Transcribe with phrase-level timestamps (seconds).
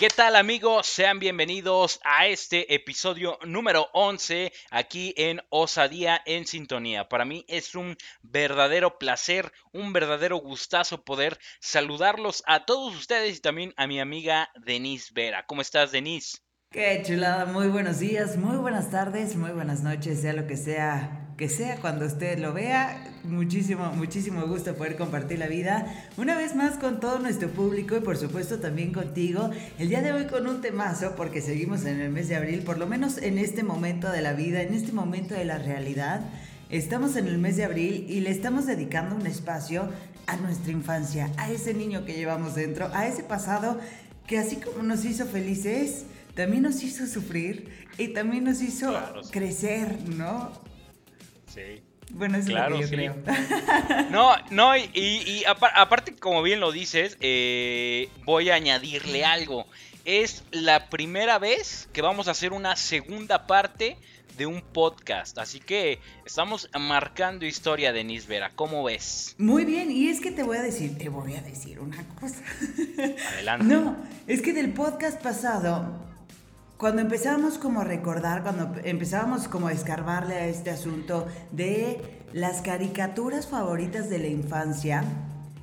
[0.00, 0.86] ¿Qué tal amigos?
[0.86, 7.06] Sean bienvenidos a este episodio número 11 aquí en Osadía en Sintonía.
[7.10, 13.40] Para mí es un verdadero placer, un verdadero gustazo poder saludarlos a todos ustedes y
[13.42, 15.44] también a mi amiga Denise Vera.
[15.44, 16.38] ¿Cómo estás Denise?
[16.70, 21.29] Qué chulada, muy buenos días, muy buenas tardes, muy buenas noches, sea lo que sea
[21.40, 23.02] que sea cuando usted lo vea.
[23.24, 25.86] Muchísimo, muchísimo gusto poder compartir la vida
[26.18, 29.48] una vez más con todo nuestro público y por supuesto también contigo.
[29.78, 32.76] El día de hoy con un temazo porque seguimos en el mes de abril, por
[32.76, 36.20] lo menos en este momento de la vida, en este momento de la realidad.
[36.68, 39.88] Estamos en el mes de abril y le estamos dedicando un espacio
[40.26, 43.80] a nuestra infancia, a ese niño que llevamos dentro, a ese pasado
[44.26, 48.94] que así como nos hizo felices, también nos hizo sufrir y también nos hizo
[49.30, 50.68] crecer, ¿no?
[51.52, 51.82] Sí.
[52.12, 53.16] Bueno, es claro, lo que yo creo.
[54.10, 59.66] No, no, y, aparte, como bien lo dices, eh, voy a añadirle algo.
[60.04, 63.96] Es la primera vez que vamos a hacer una segunda parte
[64.36, 65.38] de un podcast.
[65.38, 68.50] Así que estamos marcando historia, Denise Vera.
[68.56, 69.34] ¿Cómo ves?
[69.38, 72.42] Muy bien, y es que te voy a decir, te voy a decir una cosa.
[73.34, 73.66] Adelante.
[73.74, 76.09] No, es que del podcast pasado
[76.80, 82.62] cuando empezábamos como a recordar, cuando empezábamos como a escarbarle a este asunto de las
[82.62, 85.04] caricaturas favoritas de la infancia,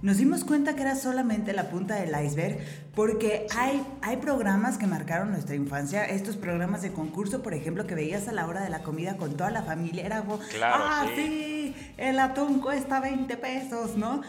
[0.04, 2.60] nos dimos cuenta que era solamente la punta del iceberg
[2.94, 7.96] porque hay, hay programas que marcaron nuestra infancia, estos programas de concurso, por ejemplo, que
[7.96, 11.76] veías a la hora de la comida con toda la familia, era como, ah, sí,
[11.98, 14.22] el atún cuesta 20 pesos, ¿no?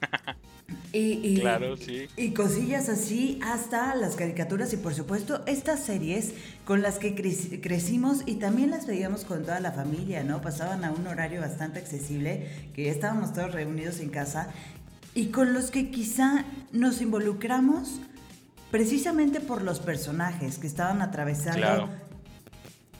[0.92, 2.08] Y, claro, sí.
[2.16, 6.32] y cosillas así hasta las caricaturas y por supuesto estas series
[6.64, 10.40] con las que crecimos y también las veíamos con toda la familia, ¿no?
[10.40, 14.48] Pasaban a un horario bastante accesible, que ya estábamos todos reunidos en casa
[15.14, 18.00] y con los que quizá nos involucramos
[18.70, 21.90] precisamente por los personajes que estaban atravesando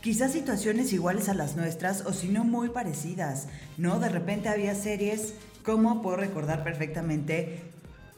[0.07, 3.99] quizás situaciones iguales a las nuestras o si no muy parecidas, ¿no?
[3.99, 5.35] De repente había series
[5.65, 7.61] como puedo recordar perfectamente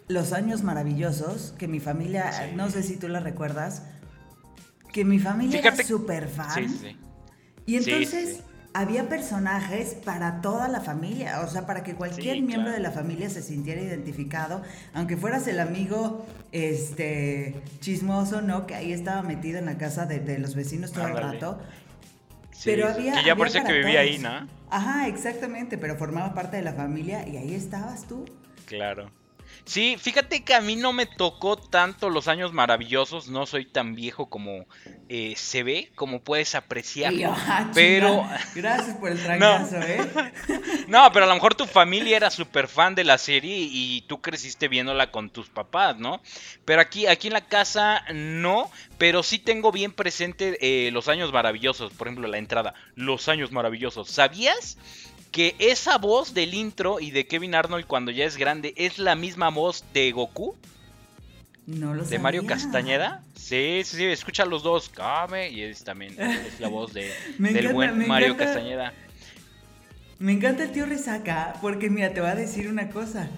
[0.09, 3.83] los años maravillosos, que mi familia, no sé si tú la recuerdas,
[4.93, 6.67] que mi familia era súper fan.
[7.67, 8.41] y entonces
[8.75, 13.29] había personajes para toda la familia, o sea, para que cualquier miembro de la familia
[13.29, 14.63] se sintiera identificado,
[14.95, 18.67] aunque fueras el amigo este chismoso, ¿no?
[18.67, 21.59] Que ahí estaba metido en la casa de, los vecinos todo el rato.
[22.65, 23.15] pero había.
[23.15, 24.47] Que ya parece que vivía ahí, ¿no?
[24.71, 28.27] Ajá, exactamente, pero formaba parte de la familia y ahí estabas tú.
[28.67, 29.11] Claro.
[29.69, 33.95] Sí, fíjate que a mí no me tocó tanto los años maravillosos, no soy tan
[33.95, 34.65] viejo como
[35.11, 37.13] eh, se ve, como puedes apreciar.
[37.27, 38.27] Ah, pero...
[38.55, 40.33] Gracias por el trancazo, ¿eh?
[40.89, 44.23] no, pero a lo mejor tu familia era súper fan de la serie y tú
[44.23, 46.23] creciste viéndola con tus papás, ¿no?
[46.65, 51.31] Pero aquí, aquí en la casa no, pero sí tengo bien presente eh, los años
[51.31, 54.09] maravillosos, por ejemplo la entrada, los años maravillosos.
[54.09, 54.79] ¿Sabías?
[55.31, 59.15] Que esa voz del intro y de Kevin Arnold cuando ya es grande es la
[59.15, 60.57] misma voz de Goku.
[61.67, 63.23] No lo De Mario Castañeda.
[63.35, 64.89] Sí, sí, sí, escucha los dos.
[64.89, 68.95] Kame y es también es la voz de, del buen Mario Castañeda.
[70.19, 73.29] Me encanta el tío Resaca porque mira, te voy a decir una cosa.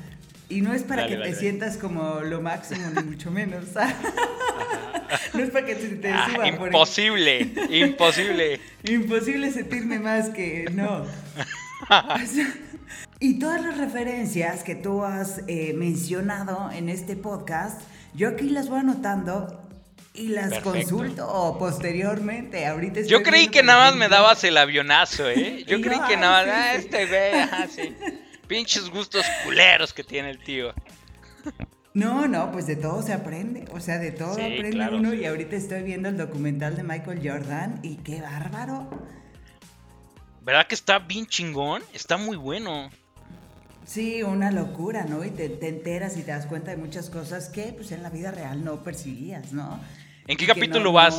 [0.49, 3.67] Y no es para que te sientas como lo máximo, ni mucho menos.
[5.35, 6.49] no es para que te, ah, suba.
[6.49, 8.61] Imposible, imposible.
[8.85, 11.07] imposible sentirme más que no.
[13.21, 17.81] y todas las referencias que tú has eh, mencionado en este podcast,
[18.15, 19.61] yo aquí las voy anotando
[20.15, 22.67] y las consulto posteriormente.
[22.67, 25.65] Ahorita yo creí que nada más me dabas el avionazo, ¿eh?
[25.69, 27.95] Yo creí que nada más, ah, este güey,
[28.49, 30.75] Pinches gustos culeros que tiene el tío.
[31.95, 35.57] No, no, pues de todo se aprende, o sea, de todo aprende uno y ahorita
[35.57, 38.91] estoy viendo el documental de Michael Jordan y qué bárbaro.
[40.43, 41.83] ¿Verdad que está bien chingón?
[41.93, 42.91] Está muy bueno.
[43.87, 45.25] Sí, una locura, ¿no?
[45.25, 48.31] Y te, enteras y te das cuenta de muchas cosas que pues en la vida
[48.31, 49.81] real no percibías, ¿no?
[50.27, 51.17] ¿En qué capítulo vas?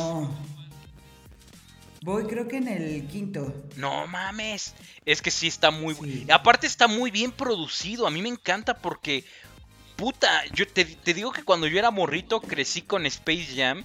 [2.02, 3.54] Voy creo que en el quinto.
[3.76, 4.74] No mames.
[5.04, 6.26] Es que sí está muy...
[6.32, 8.06] Aparte está muy bien producido.
[8.06, 9.24] A mí me encanta porque...
[9.96, 13.84] Puta, yo te, te digo que cuando yo era morrito crecí con Space Jam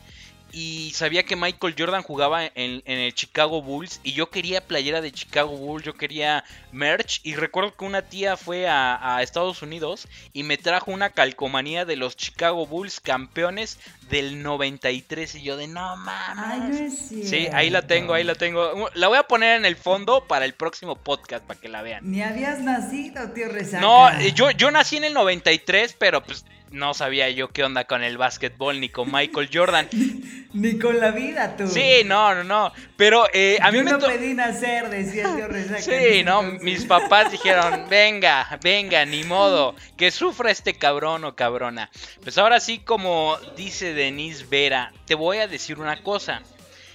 [0.60, 5.12] y sabía que Michael Jordan jugaba en, el Chicago Bulls y yo quería playera de
[5.12, 10.42] Chicago Bulls, yo quería merch y recuerdo que una tía fue a, Estados Unidos y
[10.42, 13.78] me trajo una calcomanía de los Chicago Bulls campeones
[14.10, 16.72] del 93 y yo de no mames.
[16.72, 18.90] Ay, no Sí, ahí la tengo, ahí la tengo.
[18.96, 22.10] La voy a poner en el fondo para el próximo podcast para que la vean.
[22.10, 23.82] Ni habías nacido, tío Resaca.
[23.82, 27.86] No, eh, yo, yo nací en el 93, pero pues no sabía yo qué onda
[27.86, 29.88] con el básquetbol ni con Michael Jordan.
[30.58, 31.68] ni con la vida, tú.
[31.68, 32.74] Sí, no, no, no.
[32.96, 35.82] Pero eh, a mí me no pedí nacer, decía el tío Resaca.
[35.82, 41.90] Sí, no, mis papás dijeron, venga, venga, ni modo, que sufra este cabrón o cabrona.
[42.24, 46.42] Pues ahora sí, como dice Denise Vera, te voy a decir una cosa.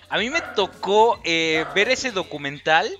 [0.09, 2.91] A mí me tocó eh, ver ese documental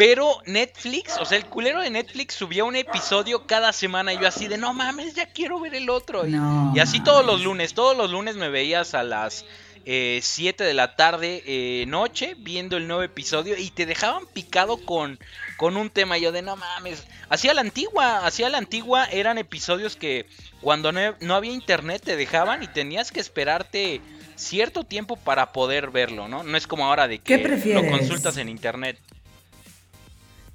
[0.00, 4.26] pero Netflix, o sea, el culero de Netflix subía un episodio cada semana y yo
[4.26, 6.24] así de, no mames, ya quiero ver el otro.
[6.26, 9.44] y así todos los lunes, todos los lunes me veías a las
[9.84, 14.78] 7 eh, de la tarde, eh, noche, viendo el nuevo episodio y te dejaban picado
[14.78, 15.18] con,
[15.58, 16.16] con un tema.
[16.16, 20.24] yo de, no mames, hacía la antigua, hacía la antigua, eran episodios que
[20.62, 24.00] cuando no, había internet te dejaban y tenías que esperarte
[24.34, 26.42] cierto tiempo para poder verlo, ¿no?
[26.42, 27.36] No es como ahora de que
[27.74, 28.98] lo consultas en internet.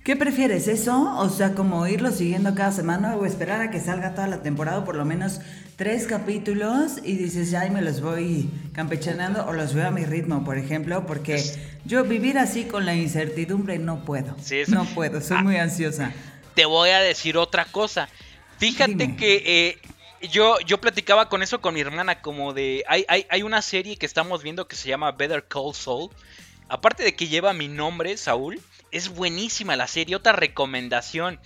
[0.06, 1.16] ¿Qué prefieres, eso?
[1.18, 4.86] O sea, como irlo siguiendo cada semana o esperar a que salga toda la temporada,
[4.86, 5.40] por lo menos
[5.78, 10.44] tres capítulos y dices, ya, me los voy campechaneando o los veo a mi ritmo,
[10.44, 11.44] por ejemplo, porque
[11.86, 14.36] yo vivir así con la incertidumbre no puedo.
[14.44, 16.14] Sí, No puedo, soy ah, muy ansiosa.
[16.54, 18.08] Te voy a decir otra cosa.
[18.60, 23.26] Fíjate que eh, yo, yo platicaba con eso con mi hermana, como de, hay, hay,
[23.28, 26.12] hay una serie que estamos viendo que se llama Better Call Saul.
[26.70, 28.62] Aparte de que lleva mi nombre, Saúl,
[28.96, 31.40] es buenísima la serie, otra recomendación.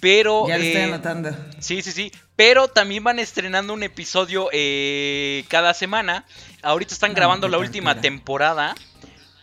[0.00, 0.48] Pero.
[0.48, 1.30] Ya lo estoy eh, anotando.
[1.60, 2.12] Sí, sí, sí.
[2.34, 6.24] Pero también van estrenando un episodio eh, cada semana.
[6.62, 8.74] Ahorita están grabando la última temporada.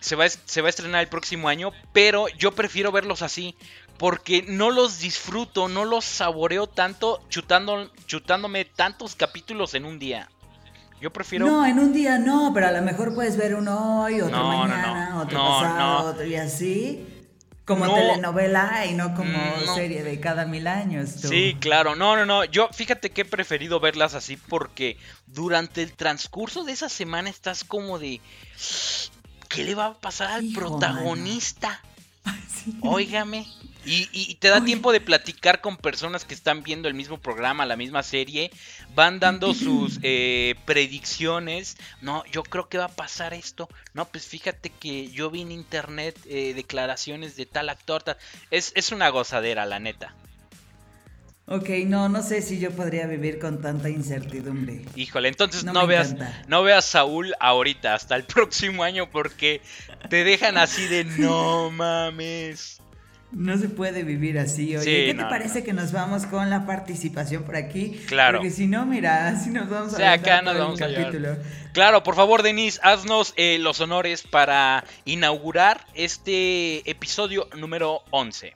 [0.02, 1.72] Se va, se va a estrenar el próximo año.
[1.94, 3.56] Pero yo prefiero verlos así.
[3.98, 10.30] Porque no los disfruto, no los saboreo tanto chutando, chutándome tantos capítulos en un día.
[11.00, 11.46] Yo prefiero.
[11.46, 15.22] No, en un día no, pero a lo mejor puedes ver uno hoy, otro mañana,
[15.22, 17.23] otro pasado, otro y así.
[17.66, 21.10] Como telenovela y no como mm, serie de cada mil años.
[21.10, 21.96] Sí, claro.
[21.96, 22.44] No, no, no.
[22.44, 27.64] Yo fíjate que he preferido verlas así porque durante el transcurso de esa semana estás
[27.64, 28.20] como de...
[29.48, 31.82] ¿Qué le va a pasar al protagonista?
[32.82, 33.48] Óigame.
[33.86, 37.76] Y, te da tiempo de platicar con personas que están viendo el mismo programa, la
[37.76, 38.52] misma serie,
[38.96, 41.78] van dando sus eh, predicciones.
[42.02, 43.70] No, yo creo que va a pasar esto.
[43.94, 48.04] No, pues fíjate que yo vi en internet eh, declaraciones de tal actor.
[48.52, 50.16] Es, es una gozadera, la neta.
[51.46, 54.86] Ok, no, no sé si yo podría vivir con tanta incertidumbre.
[54.96, 56.16] Híjole, entonces no, veas,
[56.48, 59.62] no veas Saúl ahorita, hasta el próximo año, porque
[60.10, 62.80] te dejan así de no mames.
[63.36, 64.76] No se puede vivir así.
[64.78, 68.00] Oye, ¿qué te parece que nos vamos con la participación por aquí?
[68.08, 68.40] Claro.
[68.40, 71.36] Porque si no, mira, así nos vamos a acá nos vamos a capítulo.
[71.74, 78.54] Claro, por favor, Denise, haznos eh, los honores para inaugurar este episodio número 11.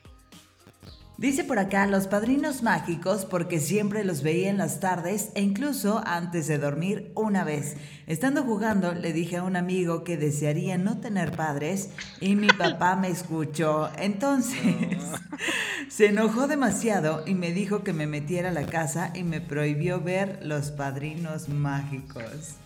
[1.18, 6.04] Dice por acá los padrinos mágicos porque siempre los veía en las tardes e incluso
[6.06, 7.76] antes de dormir una vez.
[8.06, 11.90] Estando jugando le dije a un amigo que desearía no tener padres
[12.22, 13.90] y mi papá me escuchó.
[13.98, 14.62] Entonces
[15.90, 20.00] se enojó demasiado y me dijo que me metiera a la casa y me prohibió
[20.00, 22.58] ver los padrinos mágicos.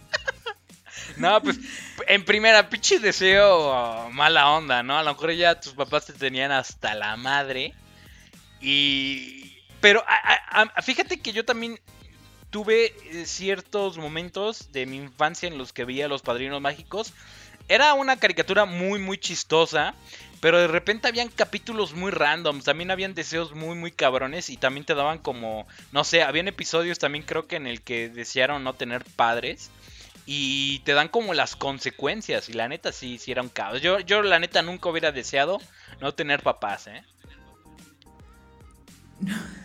[1.15, 1.57] No, pues
[2.06, 4.98] en primera, pinche deseo mala onda, ¿no?
[4.98, 7.74] A lo mejor ya tus papás te tenían hasta la madre
[8.62, 9.58] y.
[9.80, 10.03] Pero
[10.84, 11.80] fíjate que yo también
[12.51, 17.13] tuve eh, ciertos momentos de mi infancia en los que veía a los padrinos mágicos.
[17.68, 19.96] Era una caricatura muy, muy chistosa.
[20.41, 22.65] Pero de repente habían capítulos muy randoms.
[22.65, 24.50] También habían deseos muy, muy cabrones.
[24.50, 25.68] Y también te daban como.
[25.91, 29.70] No sé, habían episodios también creo que en el que desearon no tener padres.
[30.25, 32.50] Y te dan como las consecuencias.
[32.50, 33.82] Y la neta sí, sí era un caos.
[33.82, 35.60] Yo, yo la neta nunca hubiera deseado
[36.01, 37.03] no tener papás, ¿eh?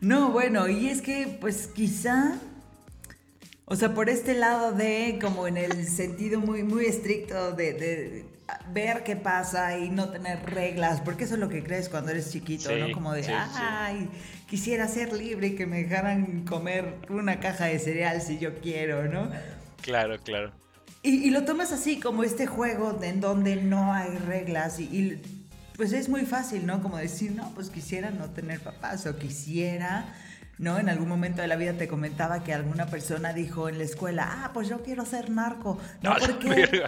[0.00, 2.38] No, bueno, y es que pues quizá,
[3.66, 8.24] o sea, por este lado de, como en el sentido muy, muy estricto de,
[8.72, 12.32] ver qué pasa y no tener reglas, porque eso es lo que crees cuando eres
[12.32, 12.92] chiquito, ¿no?
[12.92, 14.08] Como de, ay,
[14.48, 19.06] quisiera ser libre y que me dejaran comer una caja de cereal si yo quiero,
[19.06, 19.30] ¿no?
[19.82, 20.50] Claro, claro.
[21.02, 25.20] Y, lo tomas así, como este juego en donde no hay reglas y
[25.80, 26.82] pues es muy fácil, ¿no?
[26.82, 30.12] Como decir, no, pues quisiera no tener papás o quisiera,
[30.58, 30.78] ¿no?
[30.78, 34.28] En algún momento de la vida te comentaba que alguna persona dijo en la escuela,
[34.30, 35.78] ah, pues yo quiero ser narco.
[36.02, 36.82] No, porque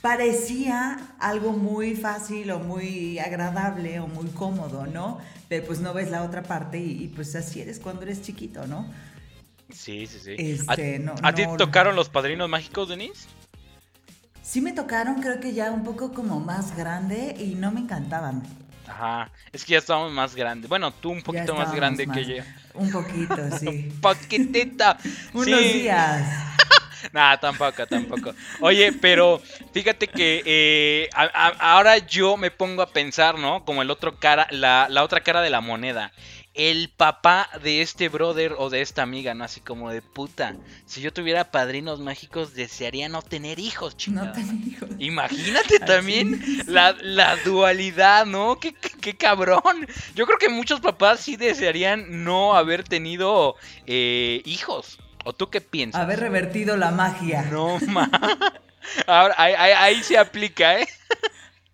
[0.00, 5.18] parecía algo muy fácil o muy agradable o muy cómodo, ¿no?
[5.48, 8.64] Pero pues no ves la otra parte y, y pues así eres cuando eres chiquito,
[8.68, 8.86] ¿no?
[9.72, 10.36] Sí, sí, sí.
[10.38, 13.26] Este, ¿A, no, ¿a ti no- te tocaron los padrinos mágicos, Denise?
[14.48, 18.44] Sí me tocaron, creo que ya un poco como más grande y no me encantaban.
[18.86, 20.68] Ajá, es que ya estábamos más grandes.
[20.68, 22.42] Bueno, tú un poquito más grande más- que yo.
[22.74, 23.90] Un poquito, sí.
[24.00, 24.98] Paquetita.
[25.34, 25.72] Unos Sí.
[25.80, 26.22] días.
[27.12, 28.34] Nah, tampoco, tampoco.
[28.60, 29.40] Oye, pero
[29.72, 33.64] fíjate que eh, a- a- ahora yo me pongo a pensar, ¿no?
[33.64, 36.10] Como el otro cara, la, la otra cara de la moneda.
[36.56, 39.44] El papá de este brother o de esta amiga, ¿no?
[39.44, 40.56] Así como de puta.
[40.86, 44.32] Si yo tuviera padrinos mágicos, desearía no tener hijos, No chingada.
[44.32, 44.88] tenía hijos.
[44.98, 48.58] Imagínate también la, la dualidad, ¿no?
[48.58, 49.62] ¿Qué, qué, qué cabrón.
[50.14, 54.98] Yo creo que muchos papás sí desearían no haber tenido eh, hijos.
[55.24, 56.00] ¿O tú qué piensas?
[56.00, 57.42] Haber revertido la magia.
[57.50, 58.08] No, ma.
[59.06, 60.86] Ahora, ahí, ahí- ahí se aplica, ¿eh?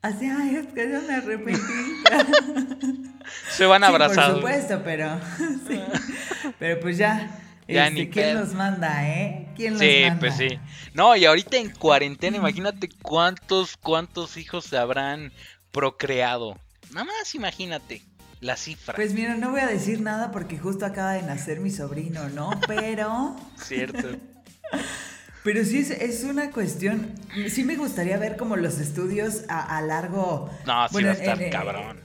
[0.02, 1.60] Así, ay, es que yo me arrepentí.
[3.52, 4.40] Se van Sí, abrazados.
[4.40, 5.20] por supuesto, pero.
[5.68, 5.80] sí.
[6.58, 7.38] Pero pues ya.
[7.68, 9.46] Ya este, ni ¿Quién los manda, eh?
[9.54, 10.18] ¿Quién los Sí, manda?
[10.20, 10.58] pues sí.
[10.92, 15.32] No, y ahorita en cuarentena, imagínate cuántos, cuántos hijos se habrán
[15.70, 16.58] procreado.
[16.90, 18.02] Nada más imagínate
[18.40, 18.94] la cifra.
[18.96, 22.50] Pues mira, no voy a decir nada porque justo acaba de nacer mi sobrino, ¿no?
[22.66, 23.36] Pero.
[23.56, 24.08] Cierto.
[25.44, 27.12] Pero sí es, es una cuestión.
[27.48, 30.50] Sí me gustaría ver como los estudios a, a largo.
[30.66, 32.00] No, sí bueno, va a estar en- cabrón.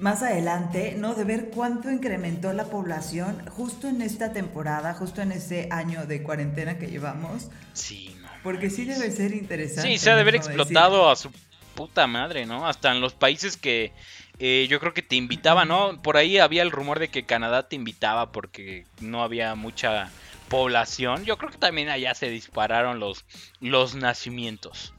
[0.00, 1.14] más adelante, ¿no?
[1.14, 6.22] De ver cuánto incrementó la población justo en esta temporada, justo en este año de
[6.22, 7.48] cuarentena que llevamos.
[7.72, 8.28] Sí, no.
[8.42, 9.88] Porque sí debe ser interesante.
[9.88, 11.30] Sí, se ha de haber explotado a su
[11.76, 12.66] puta madre, ¿no?
[12.66, 13.92] Hasta en los países que
[14.38, 16.02] eh, yo creo que te invitaban, ¿no?
[16.02, 20.10] Por ahí había el rumor de que Canadá te invitaba porque no había mucha
[20.48, 21.24] población.
[21.24, 23.24] Yo creo que también allá se dispararon los,
[23.60, 24.92] los nacimientos.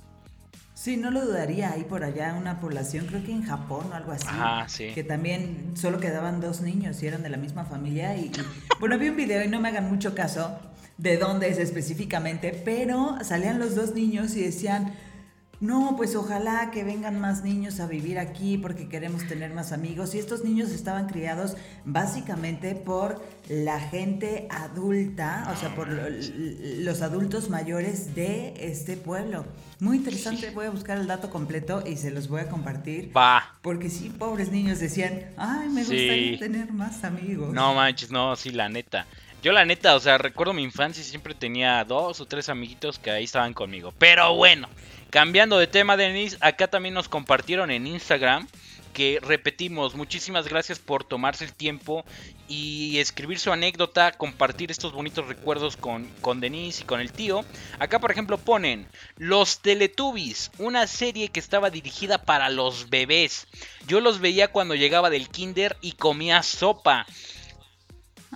[0.74, 1.72] Sí, no lo dudaría.
[1.72, 4.28] Hay por allá una población, creo que en Japón o algo así.
[4.30, 4.92] Ajá, sí.
[4.94, 8.16] Que también solo quedaban dos niños y eran de la misma familia.
[8.16, 8.32] Y, y-
[8.80, 10.60] bueno, vi un video y no me hagan mucho caso
[10.98, 14.94] de dónde es específicamente, pero salían los dos niños y decían.
[15.60, 20.14] No, pues ojalá que vengan más niños a vivir aquí porque queremos tener más amigos.
[20.14, 27.02] Y estos niños estaban criados básicamente por la gente adulta, o sea, por lo- los
[27.02, 29.46] adultos mayores de este pueblo.
[29.80, 33.12] Muy interesante, voy a buscar el dato completo y se los voy a compartir.
[33.16, 33.56] Va.
[33.64, 35.94] Porque sí, pobres niños decían, ay, me Sí.
[35.96, 37.52] gustaría tener más amigos.
[37.54, 39.08] No manches, no, sí, la neta.
[39.42, 43.00] Yo la neta, o sea, recuerdo mi infancia y siempre tenía dos o tres amiguitos
[43.00, 43.94] que ahí estaban conmigo.
[43.98, 44.68] Pero bueno,
[45.10, 48.48] cambiando de tema, Denise, acá también nos compartieron en Instagram
[48.98, 52.04] que repetimos, muchísimas gracias por tomarse el tiempo
[52.48, 57.46] y escribir su anécdota, compartir estos bonitos recuerdos con, con Denise y con el tío.
[57.78, 58.88] Acá, por ejemplo, ponen
[59.18, 63.46] Los Teletubbies, una serie que estaba dirigida para los bebés.
[63.86, 67.06] Yo los veía cuando llegaba del kinder y comía sopa.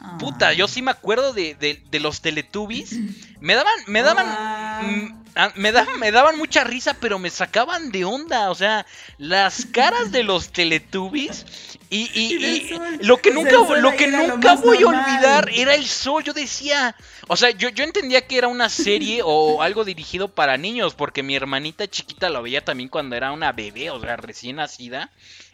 [0.04, 0.18] Ah.
[0.18, 2.94] Puta, yo sí me acuerdo de, de- de los Teletubbies.
[3.40, 4.82] Me daban, me daban, Ah.
[4.84, 5.22] mm,
[5.62, 8.50] me daban, me daban mucha risa, pero me sacaban de onda.
[8.50, 8.86] O sea,
[9.20, 11.46] las caras de los Teletubbies
[11.92, 15.76] y, y- Y lo que sea, nunca, lo que lo nunca voy a olvidar era
[15.76, 16.24] el sol.
[16.24, 16.96] Yo decía,
[17.28, 21.22] o sea, yo, yo entendía que era una serie o algo dirigido para niños, porque
[21.22, 25.12] mi hermanita chiquita lo veía también cuando era una bebé, o sea, recién nacida.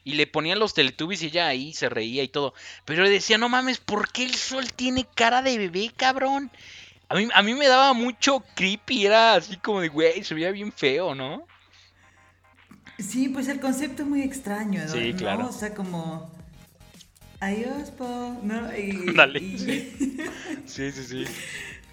[0.08, 2.54] Y le ponían los teletubbies y ella ahí se reía y todo.
[2.86, 6.50] Pero le decía, no mames, ¿por qué el sol tiene cara de bebé, cabrón?
[7.10, 10.52] A mí, a mí me daba mucho creepy, era así como de, güey, se veía
[10.52, 11.46] bien feo, ¿no?
[13.00, 14.90] Sí, pues el concepto es muy extraño, ¿no?
[14.92, 15.18] Sí, ¿no?
[15.18, 15.48] claro.
[15.50, 16.32] O sea, como...
[17.40, 18.76] Adiós, po, ¿no?
[18.78, 20.18] Y, Dale, y- sí.
[20.66, 21.26] Sí, sí, sí.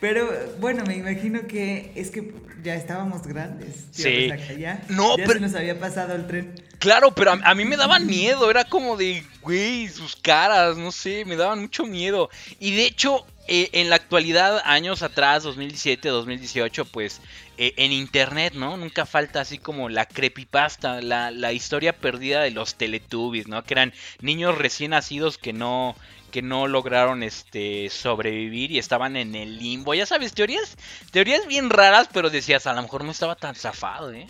[0.00, 0.28] Pero
[0.60, 3.90] bueno, me imagino que es que ya estábamos grandes.
[3.92, 4.30] tío Sí.
[4.58, 6.54] Ya, No, ya pero- se nos había pasado el tren.
[6.84, 11.24] Claro, pero a, mí me daban miedo, era como de, güey, sus caras, no sé,
[11.24, 12.28] me daban mucho miedo.
[12.60, 17.22] Y de hecho, eh, en la actualidad, años atrás, 2017, 2018, pues
[17.56, 18.76] eh, en internet, ¿no?
[18.76, 23.64] Nunca falta así como la creepypasta, la, la historia perdida de los Teletubbies, ¿no?
[23.64, 25.96] Que eran niños recién nacidos que no
[26.32, 29.94] que no lograron este sobrevivir y estaban en el limbo.
[29.94, 30.76] Ya sabes, teorías
[31.12, 34.26] teorías bien raras, pero decías, a lo mejor no estaba tan zafado, ¿eh?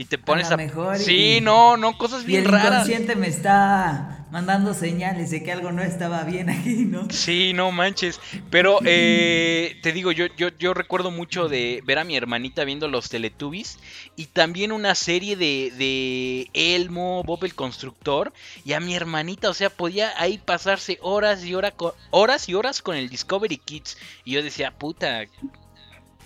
[0.00, 0.62] Y te pones lo a...
[0.96, 2.66] y- Sí, no, no, cosas Y bien el raras.
[2.86, 7.10] inconsciente me está mandando señales de que algo no estaba bien aquí, ¿no?
[7.10, 8.20] Sí, no manches.
[8.48, 12.86] Pero eh, te digo, yo, yo, yo recuerdo mucho de ver a mi hermanita viendo
[12.86, 13.80] los Teletubbies
[14.14, 18.32] y también una serie de, de Elmo, Bob el Constructor.
[18.64, 21.74] Y a mi hermanita, o sea, podía ahí pasarse horas y, hora
[22.12, 23.98] horas, y horas con el Discovery Kids.
[24.24, 25.24] Y yo decía, puta,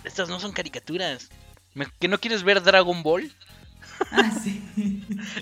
[0.03, 1.29] estas no son caricaturas.
[1.73, 3.33] ¿Me- ¿Que no quieres ver Dragon Ball?
[4.11, 4.61] Ah, sí.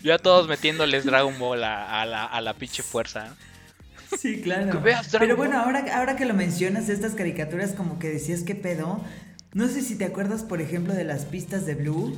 [0.03, 3.35] Yo a todos metiéndoles Dragon Ball a, a la, a la pinche fuerza.
[4.19, 4.81] Sí, claro.
[5.19, 9.03] Pero bueno, ahora, ahora que lo mencionas, estas caricaturas como que decías que pedo.
[9.53, 12.17] No sé si te acuerdas, por ejemplo, de las pistas de Blue.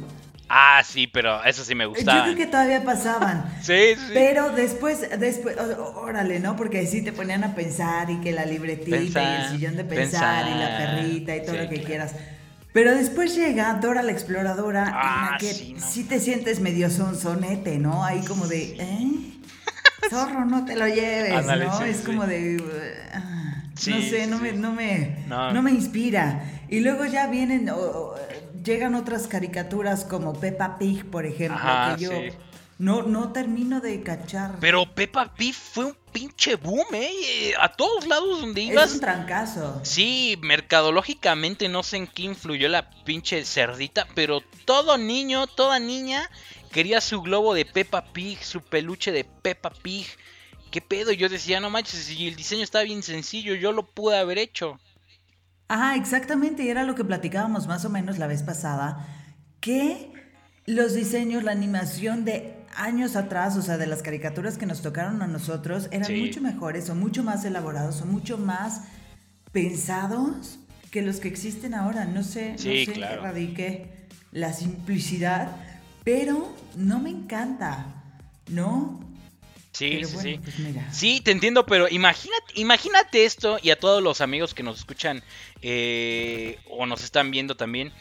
[0.50, 2.20] Ah, sí, pero eso sí me gustaba.
[2.20, 3.46] Yo creo que todavía pasaban.
[3.62, 4.12] sí, sí.
[4.14, 5.58] Pero después, después,
[5.96, 6.56] órale, ¿no?
[6.56, 10.46] Porque sí te ponían a pensar y que la libretita y el sillón de pensar,
[10.48, 12.16] y la perrita y todo lo que quieras.
[12.74, 17.78] Pero después llega Dora la exploradora, en la ah, que sí, te sientes medio sonsonete,
[17.78, 18.04] ¿no?
[18.04, 19.12] Ahí como de, ¿eh?
[20.10, 21.82] Zorro, no te lo lleves, ¿no?
[21.84, 22.62] es como de,
[23.14, 25.62] ah, no sé, no me, no me, no.
[25.62, 26.44] me inspira.
[26.68, 27.70] Y luego ya vienen,
[28.64, 31.62] llegan otras caricaturas como Peppa Pig, por ejemplo,
[31.96, 32.12] que yo
[32.84, 34.58] no, no termino de cachar.
[34.60, 37.54] Pero Peppa Pig fue un pinche boom, ¿eh?
[37.58, 38.90] A todos lados donde ibas.
[38.90, 39.80] Es un trancazo.
[39.84, 46.30] Sí, mercadológicamente no sé en qué influyó la pinche cerdita, pero todo niño, toda niña
[46.72, 50.08] quería su globo de Peppa Pig, su peluche de Peppa Pig.
[50.70, 51.14] ¿Qué pedo?
[51.14, 54.78] Yo decía, no manches, si el diseño está bien sencillo, yo lo pude haber hecho.
[55.70, 59.08] Ah, exactamente, y era lo que platicábamos más o menos la vez pasada,
[59.62, 60.12] que
[60.66, 65.22] los diseños, la animación de años atrás, o sea, de las caricaturas que nos tocaron
[65.22, 68.82] a nosotros, eran mucho mejores o mucho más elaborados o mucho más
[69.52, 70.60] pensados
[70.92, 72.06] que los que existen ahora.
[72.06, 73.90] No sé, no sé qué radique
[74.32, 75.56] la simplicidad,
[76.04, 78.04] pero no me encanta,
[78.50, 79.00] ¿no?
[79.72, 80.40] Sí, sí, sí.
[80.44, 80.56] Pues
[80.92, 85.24] sí, te entiendo, pero imagínate, imagínate esto y a todos los amigos que nos escuchan
[85.64, 87.92] eh, o nos están viendo también.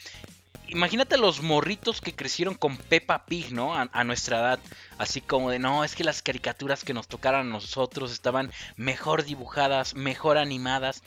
[0.72, 3.74] Imagínate los morritos que crecieron con Peppa Pig, ¿no?
[3.74, 4.58] A, nuestra edad.
[4.96, 9.24] Así como de, no, es que las caricaturas que nos tocaron a nosotros estaban mejor
[9.24, 11.02] dibujadas, mejor animadas.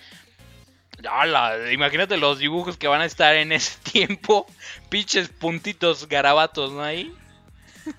[1.09, 1.71] ¡Hala!
[1.71, 4.45] Imagínate los dibujos que van a estar en ese tiempo.
[4.89, 6.83] Pinches puntitos garabatos, ¿no?
[6.83, 7.11] Ahí.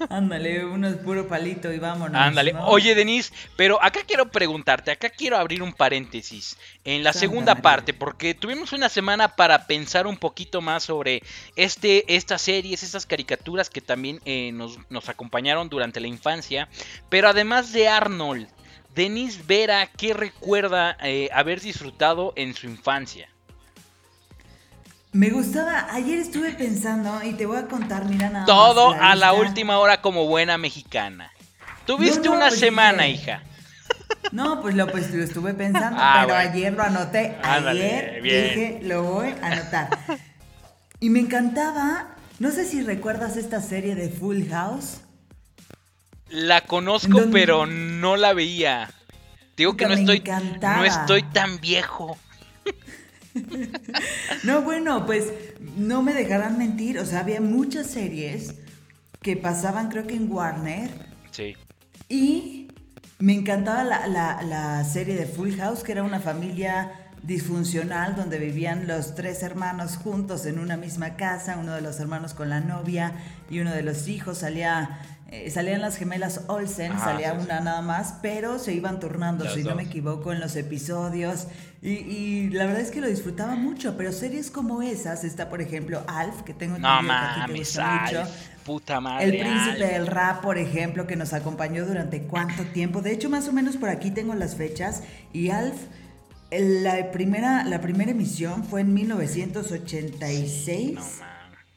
[0.09, 2.21] Ándale, uno es puro palito y vámonos.
[2.21, 2.55] Ándale.
[2.67, 7.95] Oye, Denise, pero acá quiero preguntarte, acá quiero abrir un paréntesis en la segunda parte,
[7.95, 11.23] porque tuvimos una semana para pensar un poquito más sobre
[11.57, 16.69] este, estas series, estas caricaturas que también eh, nos, nos acompañaron durante la infancia.
[17.09, 18.49] Pero además de Arnold,
[18.95, 23.29] Denise Vera, ¿qué recuerda eh, haber disfrutado en su infancia?
[25.17, 29.33] Me gustaba, ayer estuve pensando y te voy a contar, mira nada Todo a la
[29.33, 31.33] última hora como buena mexicana.
[31.87, 33.43] Tuviste una pues semana, hija.
[34.33, 37.39] No, pues lo, pues, lo estuve pensando, ah, pero ayer lo anoté.
[37.43, 39.89] ayer dije, lo voy a anotar.
[41.01, 45.01] Y me encantaba, no sé si recuerdas esta serie de Full House.
[46.29, 48.91] La conozco, pero no la veía.
[49.57, 50.23] Digo que no estoy,
[50.61, 52.19] no estoy tan viejo
[54.45, 55.33] no, bueno, pues
[55.77, 56.99] no me dejarán mentir.
[56.99, 58.55] O sea, había muchas series
[59.23, 60.91] que pasaban, creo que en Warner.
[61.31, 61.55] Sí.
[62.09, 62.69] Y
[63.19, 69.15] me encantaba la, serie de Full House, que era una familia disfuncional donde vivían los
[69.15, 73.15] tres hermanos juntos en una misma casa, uno de los hermanos con la novia
[73.51, 78.15] y uno de los hijos salía eh, salían las gemelas Olsen, salía una nada más,
[78.23, 81.49] pero se iban turnando, si no me equivoco, en los episodios.
[81.89, 86.03] Y, la verdad es que lo disfrutaba mucho, pero series como esas, está por ejemplo
[86.09, 88.25] Alf, que tengo no, mames, mucho.
[88.65, 89.27] Puta madre.
[89.27, 93.03] El príncipe del rap, por ejemplo, que nos acompañó durante cuánto tiempo.
[93.03, 95.05] De hecho, más o menos por aquí tengo las fechas.
[95.33, 95.77] Y Alf,
[96.51, 100.95] la primera, la primera emisión fue en 1986.
[100.95, 101.05] No,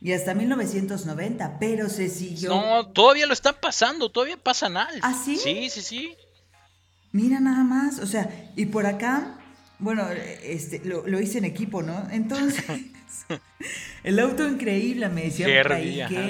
[0.01, 2.49] y hasta 1990, pero se siguió.
[2.49, 5.03] No, todavía lo están pasando, todavía pasan Alf.
[5.03, 5.35] ¿Ah, sí?
[5.35, 6.15] Sí, sí, sí.
[7.11, 9.38] Mira nada más, o sea, y por acá
[9.79, 10.07] bueno,
[10.43, 12.07] este, lo, hice en equipo, ¿no?
[12.11, 12.65] Entonces,
[14.03, 15.47] el auto increíble, me decía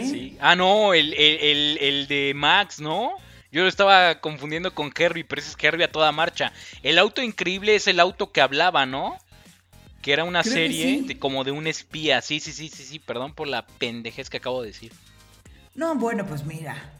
[0.03, 0.37] sí.
[0.39, 3.13] Ah, no, el, el, de Max, ¿no?
[3.51, 6.53] Yo lo estaba confundiendo con Kerry, pero ese es Kerry a toda marcha.
[6.83, 9.17] El auto increíble es el auto que hablaba, ¿no?
[10.03, 12.21] Que era una serie de, como de un espía.
[12.21, 12.99] Sí, sí, sí, sí, sí.
[12.99, 14.93] Perdón por la pendejez que acabo de decir.
[15.73, 16.98] No, bueno, pues mira.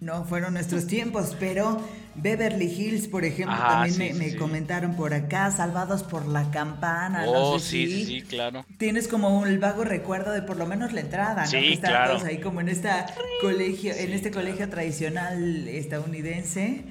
[0.00, 1.80] No fueron nuestros tiempos, pero
[2.14, 7.24] Beverly Hills, por ejemplo, ah, también me, comentaron por acá, Salvados por la Campana.
[7.26, 8.64] Oh, sí, sí, sí, claro.
[8.78, 11.50] Tienes como un vago recuerdo de por lo menos la entrada, ¿no?
[11.50, 12.18] Sí, claro.
[12.24, 13.06] ahí como en esta
[13.40, 16.84] colegio, en este colegio tradicional estadounidense,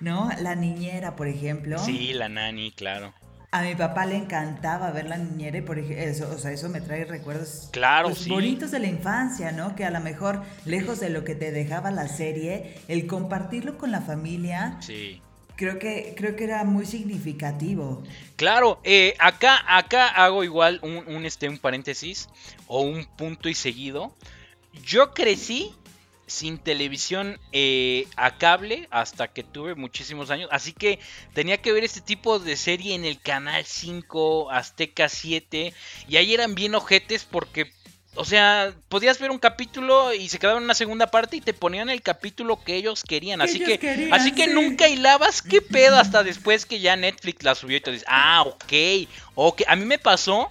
[0.00, 0.30] ¿no?
[0.40, 1.78] La niñera, por ejemplo.
[1.78, 3.12] Sí, la nani, claro.
[3.54, 6.80] A mi papá le encantaba ver la niñera y por eso, o sea, eso me
[6.80, 9.76] trae recuerdos claro, pues, bonitos de la infancia, ¿no?
[9.76, 13.90] Que a lo mejor, lejos de lo que te dejaba la serie, el compartirlo con
[13.90, 14.78] la familia.
[14.80, 15.20] Sí.
[15.56, 18.02] Creo que, creo que era muy significativo.
[18.36, 22.30] Claro, eh, acá, acá hago igual un, un, este, un paréntesis
[22.68, 24.14] o un punto y seguido.
[24.82, 25.74] Yo crecí
[26.32, 30.48] sin televisión eh, a cable hasta que tuve muchísimos años.
[30.50, 30.98] Así que
[31.34, 35.72] tenía que ver este tipo de serie en el Canal 5, Azteca 7.
[36.08, 37.70] Y ahí eran bien ojetes porque
[38.14, 41.54] o sea, podías ver un capítulo y se quedaba en una segunda parte y te
[41.54, 43.40] ponían el capítulo que ellos querían.
[43.40, 47.78] Así que, así que nunca hilabas qué pedo hasta después que ya Netflix la subió
[47.78, 49.62] y te dices, ah, ok, ok.
[49.66, 50.50] A mí me pasó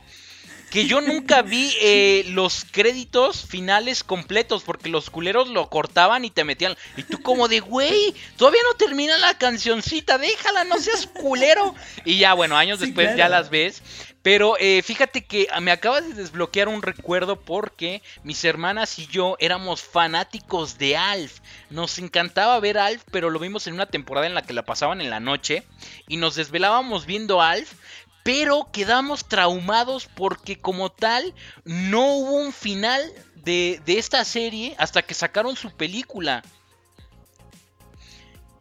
[0.71, 6.31] que yo nunca vi eh, los créditos finales completos porque los culeros lo cortaban y
[6.31, 6.77] te metían.
[6.95, 11.75] Y tú como de, güey, todavía no termina la cancioncita, déjala, no seas culero.
[12.05, 13.83] Y ya, bueno, años después ya las ves.
[14.21, 19.35] Pero eh, fíjate que me acabas de desbloquear un recuerdo porque mis hermanas y yo
[19.39, 21.39] éramos fanáticos de Alf.
[21.71, 25.01] Nos encantaba ver Alf, pero lo vimos en una temporada en la que la pasaban
[25.01, 25.63] en la noche
[26.07, 27.73] y nos desvelábamos viendo Alf.
[28.23, 31.33] Pero quedamos traumados porque como tal
[31.65, 33.01] no hubo un final
[33.35, 36.43] de, de esta serie hasta que sacaron su película.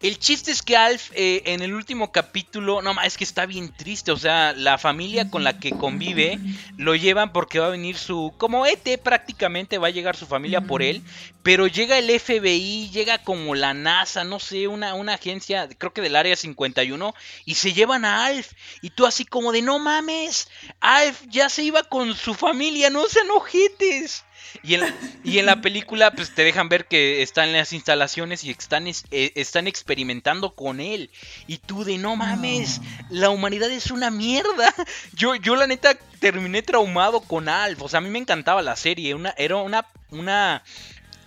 [0.00, 3.70] El chiste es que Alf eh, en el último capítulo, no, es que está bien
[3.70, 6.38] triste, o sea, la familia con la que convive
[6.78, 10.62] lo llevan porque va a venir su, como ET prácticamente va a llegar su familia
[10.62, 11.02] por él,
[11.42, 16.00] pero llega el FBI, llega como la NASA, no sé, una, una agencia, creo que
[16.00, 20.48] del área 51, y se llevan a Alf, y tú así como de, no mames,
[20.80, 24.24] Alf ya se iba con su familia, no sean ojetes.
[24.62, 24.82] Y en,
[25.24, 28.86] y en la película, pues te dejan ver que están en las instalaciones y están,
[28.86, 28.94] eh,
[29.34, 31.10] están experimentando con él.
[31.46, 34.74] Y tú de no mames, la humanidad es una mierda.
[35.14, 37.82] Yo, yo la neta terminé traumado con Alf.
[37.82, 39.14] O sea, a mí me encantaba la serie.
[39.14, 39.86] Una, era una.
[40.10, 40.62] una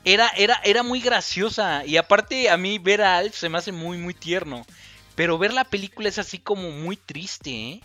[0.05, 1.85] era, era, era muy graciosa.
[1.85, 4.65] Y aparte, a mí ver a Alf se me hace muy, muy tierno.
[5.15, 7.81] Pero ver la película es así como muy triste, ¿eh?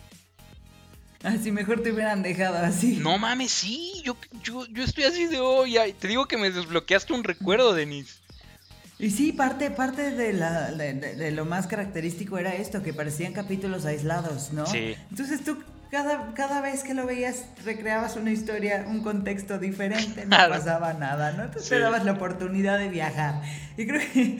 [1.23, 2.97] Así mejor te hubieran dejado así.
[2.97, 5.75] No mames, sí, yo, yo, yo estoy así de hoy.
[5.99, 8.19] te digo que me desbloqueaste un recuerdo, Denis.
[8.97, 13.85] Y sí, parte, parte de, la, de, lo más característico era esto, que parecían capítulos
[13.85, 14.65] aislados, ¿no?
[14.65, 14.95] Sí.
[15.09, 15.57] Entonces tú
[15.89, 21.31] cada, cada vez que lo veías recreabas una historia, un contexto diferente, no pasaba nada,
[21.31, 21.43] ¿no?
[21.43, 23.41] Entonces te dabas la oportunidad de viajar.
[23.77, 24.39] Y creo que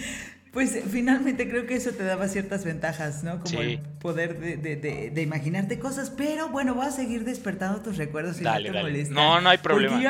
[0.51, 3.39] pues finalmente creo que eso te daba ciertas ventajas, ¿no?
[3.39, 7.97] Como el poder de, de, de, imaginarte cosas, pero bueno, voy a seguir despertando tus
[7.97, 10.01] recuerdos si dale, no te No, no hay problema.
[10.01, 10.09] Yo,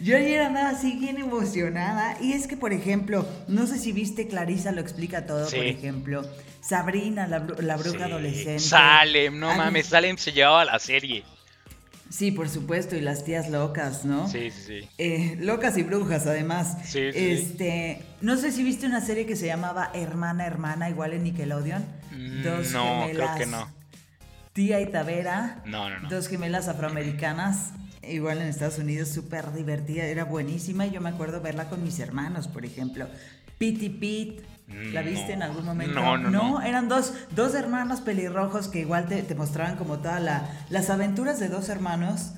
[0.00, 4.28] yo, ayer andaba así bien emocionada y es que, por ejemplo, no sé si viste,
[4.28, 6.22] Clarisa lo explica todo, por ejemplo,
[6.60, 8.60] Sabrina, la, la bruja adolescente.
[8.60, 11.24] Salem, no mames, Salem se llevaba a la serie.
[12.10, 14.26] Sí, por supuesto, y las tías locas, ¿no?
[14.26, 14.88] Sí, sí, sí.
[14.98, 16.76] Eh, locas y brujas, además.
[16.82, 17.18] Sí, sí.
[17.18, 21.84] Este, no sé si viste una serie que se llamaba Hermana, Hermana, igual en Nickelodeon.
[22.10, 23.68] Mm, dos no, creo que no.
[24.52, 25.62] Tía y Tavera.
[25.66, 26.08] No, no, no.
[26.08, 27.70] Dos gemelas afroamericanas,
[28.02, 30.86] igual en Estados Unidos, súper divertida, era buenísima.
[30.86, 33.06] Y yo me acuerdo verla con mis hermanos, por ejemplo.
[33.58, 34.42] Pity Pete.
[34.92, 35.94] ¿La viste en algún momento?
[35.94, 36.62] No, no, no.
[36.62, 41.48] eran dos, dos hermanos pelirrojos que igual te, mostraban como todas la, las aventuras de
[41.48, 42.32] dos hermanos.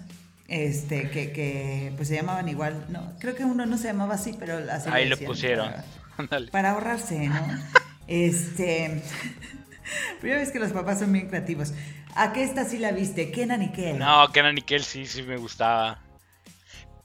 [0.49, 4.37] Este, que, que pues se llamaban igual, no, creo que uno no se llamaba así,
[4.39, 5.73] pero así Ahí lo pusieron.
[6.29, 7.41] Para, para, ahorrarse, ¿no?
[8.07, 9.03] este,
[10.23, 11.73] ya ves que los papás son bien creativos.
[12.15, 13.31] ¿A qué esta sí la viste?
[13.31, 13.99] ¿Kenan y Kel?
[13.99, 16.01] No, Kenan y Kel sí, sí me gustaba.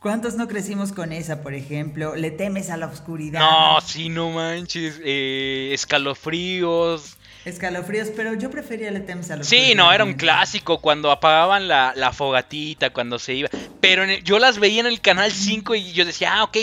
[0.07, 2.15] ¿Cuántos no crecimos con esa, por ejemplo?
[2.15, 3.41] ¿Le temes a la oscuridad?
[3.41, 5.01] No, sí, no manches.
[5.03, 7.17] Eh, escalofríos.
[7.43, 9.67] Escalofríos, pero yo prefería Le temes a la oscuridad.
[9.67, 13.49] Sí, no, era un clásico cuando apagaban la, fogatita, cuando se iba.
[13.81, 16.57] Pero yo las veía en el canal 5 y yo decía, ah, ok,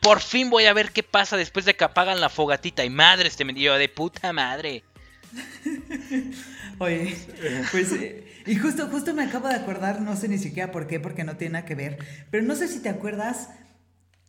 [0.00, 2.84] por fin voy a ver qué pasa después de que apagan la fogatita.
[2.84, 4.82] Y madre, este me dio de puta madre.
[6.78, 7.16] Oye,
[7.70, 11.00] pues, eh, y justo, justo me acabo de acordar, no sé ni siquiera por qué,
[11.00, 11.98] porque no tiene nada que ver,
[12.30, 13.50] pero no sé si te acuerdas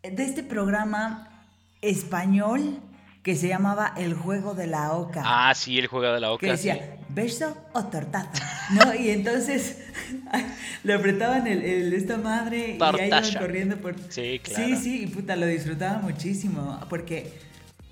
[0.04, 1.46] de este programa
[1.82, 2.80] español
[3.24, 5.22] que se llamaba El Juego de la Oca.
[5.26, 6.46] Ah, sí, El Juego de la Oca.
[6.46, 8.30] Que decía, beso o tortazo,
[8.72, 8.96] ¿no?
[8.96, 9.80] Y entonces
[10.84, 13.96] le apretaban el, esta madre y ahí iban corriendo por...
[14.10, 14.66] Sí, claro.
[14.66, 17.34] Sí, sí, y puta, lo disfrutaba muchísimo, porque,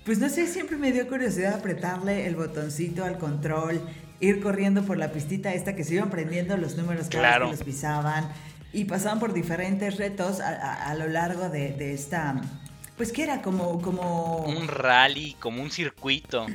[0.08, 3.78] pues no sé, siempre me dio curiosidad apretarle el botoncito al control
[4.20, 8.32] ir corriendo por la pistita esta que se iban prendiendo los números que los pisaban
[8.72, 12.40] y pasaban por diferentes retos a, lo largo de, esta,
[12.96, 14.46] pues que era como, como...
[14.46, 16.46] Un rally, como un circuito.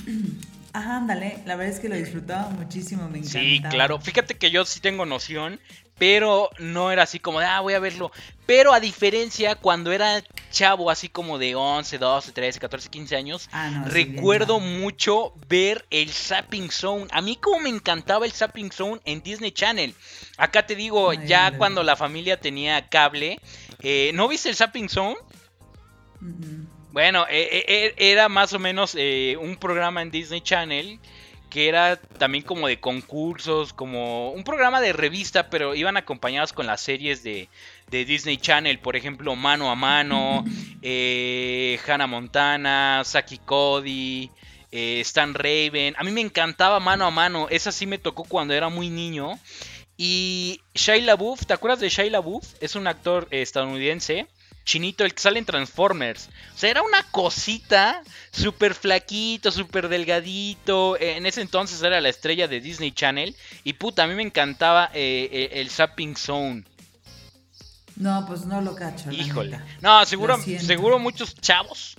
[0.73, 3.43] Ajá, ándale, la verdad es que lo disfrutaba muchísimo, me encantaba.
[3.43, 5.59] Sí, claro, fíjate que yo sí tengo noción
[5.97, 8.11] pero no era así como de, ah, voy a verlo.
[8.45, 13.49] Pero a diferencia, cuando era chavo, así como de 11, 12, 13, 14, 15 años,
[13.51, 17.07] ah, recuerdo mucho ver el Zapping Zone.
[17.11, 19.95] A mí como me encantaba el Zapping Zone en Disney Channel.
[20.37, 23.39] Acá te digo, ya cuando la familia tenía cable,
[23.81, 25.17] eh, ¿no viste el Zapping Zone?
[26.93, 30.99] Bueno, eh, eh, eh, era más o menos un programa en Disney Channel
[31.53, 36.65] que era también como de concursos, como un programa de revista, pero iban acompañados con
[36.65, 37.47] las series de,
[37.91, 40.43] Disney Channel, por ejemplo, Mano a Mano,
[40.83, 44.31] Hannah Montana, Saki Cody,
[44.71, 45.93] Stan Raven.
[45.99, 49.37] A mí me encantaba Mano a Mano, esa sí me tocó cuando era muy niño.
[49.95, 52.43] Y Shia LaBeouf, ¿te acuerdas de Shia LaBeouf?
[52.61, 54.25] Es un actor estadounidense
[54.63, 56.29] chinito, el que sale en Transformers.
[56.55, 60.97] O sea, era una cosita súper flaquito, súper delgadito.
[60.99, 63.35] En ese entonces era la estrella de Disney Channel.
[63.63, 66.63] Y puta, a mí me encantaba eh, eh, el Zapping Zone.
[67.95, 69.11] No, pues no lo cacho.
[69.11, 69.59] Híjole.
[69.81, 71.95] No, seguro, seguro muchos chavos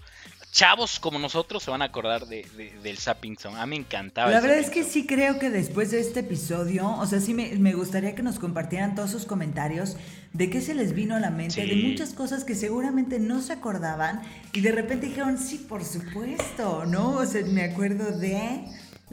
[0.55, 2.47] chavos como nosotros se van a acordar de,
[2.81, 3.59] del Zapping Zone.
[3.59, 4.31] A mí me encantaba.
[4.31, 7.73] La verdad es que sí creo que después de este episodio, o sea, sí me,
[7.75, 9.97] gustaría que nos compartieran todos sus comentarios
[10.33, 13.53] de qué se les vino a la mente, de muchas cosas que seguramente no se
[13.53, 17.17] acordaban y de repente dijeron, sí, por supuesto, ¿no?
[17.17, 18.65] O sea, me acuerdo de...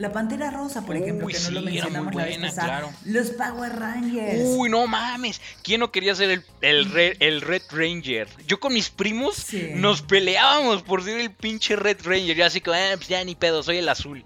[0.01, 2.91] La Pantera Rosa, por ejemplo, que no lo mencionamos la vez pasada.
[3.05, 4.41] Los Power Rangers.
[4.45, 5.39] Uy, no mames.
[5.61, 8.27] ¿Quién no quería ser el, el, Red, el Red Ranger?
[8.47, 12.35] Yo con mis primos nos peleábamos por ser el pinche Red Ranger.
[12.35, 14.25] Yo así como, eh, pues ya ni pedo, soy el azul.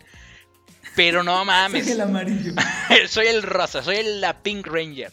[0.96, 1.84] Pero no mames.
[1.84, 2.54] soy el amarillo.
[3.10, 5.12] soy el rosa, soy el, la Pink Ranger.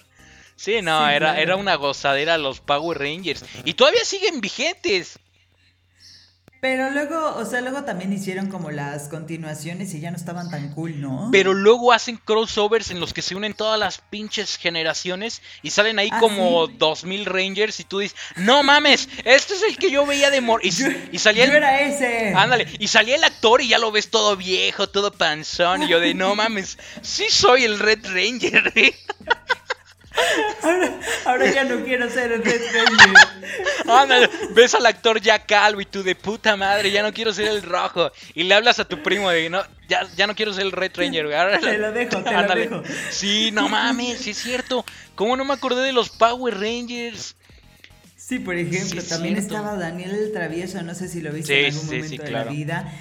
[0.54, 3.44] Sí, no, era, era una gozadera los Power Rangers.
[3.64, 5.18] Y todavía siguen vigentes.
[6.62, 10.72] Pero luego, o sea, luego también hicieron como las continuaciones y ya no estaban tan
[10.72, 11.28] cool, ¿no?
[11.32, 15.98] Pero luego hacen crossovers en los que se unen todas las pinches generaciones y salen
[15.98, 20.06] ahí ah, como 2000 Rangers y tú dices, no mames, este es el que yo
[20.06, 20.64] veía de mor...
[20.64, 20.70] Y,
[21.18, 21.50] salía el...
[21.50, 22.32] era ese.
[22.32, 25.98] Ándale, y salía el actor y ya lo ves todo viejo, todo panzón y yo
[25.98, 28.72] de, no mames, sí soy el Red Ranger.
[28.76, 28.94] ¿eh?
[31.24, 32.60] Ahora, ya no quiero ser el Red
[33.86, 34.30] Ranger.
[34.54, 37.62] ves al actor ya calvo y tú de puta madre, ya no quiero ser el
[37.62, 38.10] rojo.
[38.34, 40.92] Y le hablas a tu primo de no, ya, ya no quiero ser el Red
[40.94, 41.60] Ranger.
[41.60, 42.82] te lo dejo, te lo dejo.
[43.10, 44.84] Sí, no mames, sí es cierto.
[45.14, 47.36] ¿Cómo no me acordé de los Power Rangers?
[48.16, 51.86] Sí, por ejemplo, también estaba Daniel el Travieso, no sé si lo viste en algún
[51.86, 52.92] momento de la vida.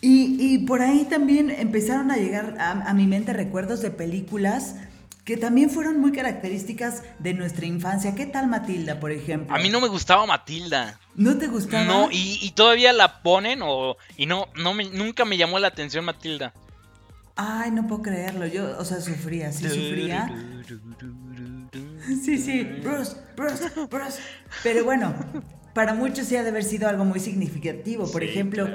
[0.00, 4.74] Y, y, por ahí también empezaron a llegar a, a mi mente recuerdos de películas
[5.24, 8.14] que también fueron muy características de nuestra infancia.
[8.14, 9.56] ¿Qué tal Matilda, por ejemplo?
[9.56, 11.00] A mí no me gustaba Matilda.
[11.14, 11.84] ¿No te gustaba?
[11.84, 16.04] No, y, todavía la ponen o y no, no me, nunca me llamó la atención
[16.04, 16.52] Matilda.
[17.36, 18.46] Ay, no puedo creerlo.
[18.46, 20.30] Yo, o sea, sufría, sí sufría.
[22.22, 24.20] Sí, sí, Bruce, Bruce, Bruce.
[24.62, 25.14] Pero bueno,
[25.72, 28.10] para muchos sí ha de haber sido algo muy significativo.
[28.12, 28.68] Por ejemplo,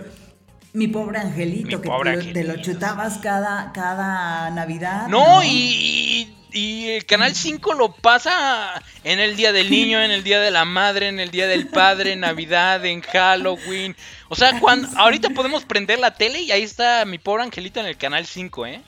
[0.74, 1.90] mi pobre angelito, que
[2.34, 5.08] te, lo chutabas cada, cada Navidad.
[5.08, 10.24] No, Y, y, el Canal 5 lo pasa en el Día del Niño, en el
[10.24, 13.96] Día de la Madre, en el Día del Padre, en Navidad, en Halloween.
[14.30, 17.86] O sea, cuando, ahorita podemos prender la tele y ahí está mi pobre angelito en
[17.86, 18.82] el Canal 5, ¿eh?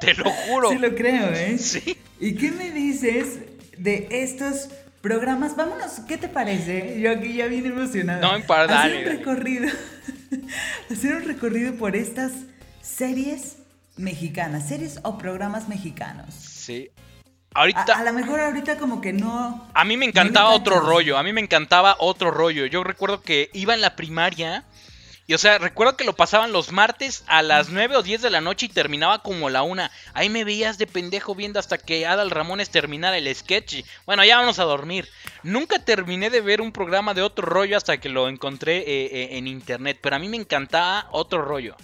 [0.00, 0.70] Te lo juro.
[0.70, 1.58] Sí lo creo, ¿eh?
[1.58, 1.96] Sí.
[2.20, 3.38] ¿Y qué me dices
[3.78, 4.68] de estos
[5.00, 5.56] programas.
[5.56, 7.00] Vámonos, ¿qué te parece?
[7.00, 8.20] Yo aquí ya vine emocionada.
[8.20, 9.68] No, para Hacer un recorrido.
[10.90, 12.32] hacer un recorrido por estas
[12.82, 13.57] series
[13.98, 16.34] mexicanas, series o programas mexicanos.
[16.34, 16.90] Sí.
[17.54, 17.98] Ahorita.
[17.98, 19.68] A, lo mejor ahorita como que no.
[19.74, 21.18] A mí me encantaba otro rollo.
[21.18, 22.66] A mí me encantaba otro rollo.
[22.66, 24.64] Yo recuerdo que iba en la primaria
[25.28, 28.30] y o sea, recuerdo que lo pasaban los martes a las 9 o 10 de
[28.30, 29.90] la noche y terminaba como la una.
[30.14, 33.84] Ahí me veías de pendejo viendo hasta que Adal Ramones terminara el sketch.
[34.06, 35.06] bueno, ya vamos a dormir.
[35.42, 39.28] Nunca terminé de ver un programa de otro rollo hasta que lo encontré eh, eh,
[39.32, 39.98] en internet.
[40.00, 41.76] Pero a mí me encantaba otro rollo.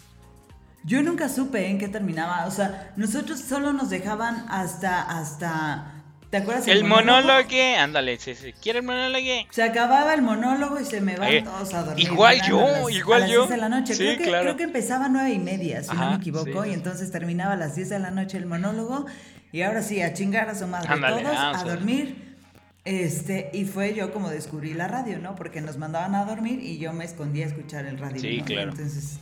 [0.85, 2.47] Yo nunca supe en qué terminaba.
[2.47, 5.95] O sea, nosotros solo nos dejaban hasta, hasta
[6.35, 6.67] ¿Te acuerdas?
[6.67, 7.49] El, monólogo?
[7.79, 8.53] ándale, sí, sí.
[8.61, 9.25] ¿Quiere el monólogo?
[9.51, 12.05] Se acababa el monólogo y se me van todos a dormir.
[12.07, 13.41] Igual yo, igual a las yo.
[13.43, 13.97] 10 de la noche.
[13.97, 17.13] creo, que, creo que empezaba a 9 y media, si no me equivoco, y entonces
[17.13, 19.07] terminaba a las 10 de la noche el monólogo.
[19.53, 22.37] Y ahora sí, a chingar a su madre todos, a dormir.
[22.85, 25.37] Este, y fue yo como descubrí la radio, ¿no?
[25.37, 28.21] Porque nos mandaban a dormir y yo me escondía a escuchar el radio.
[28.21, 28.73] Sí, claro.
[28.73, 29.21] Entonces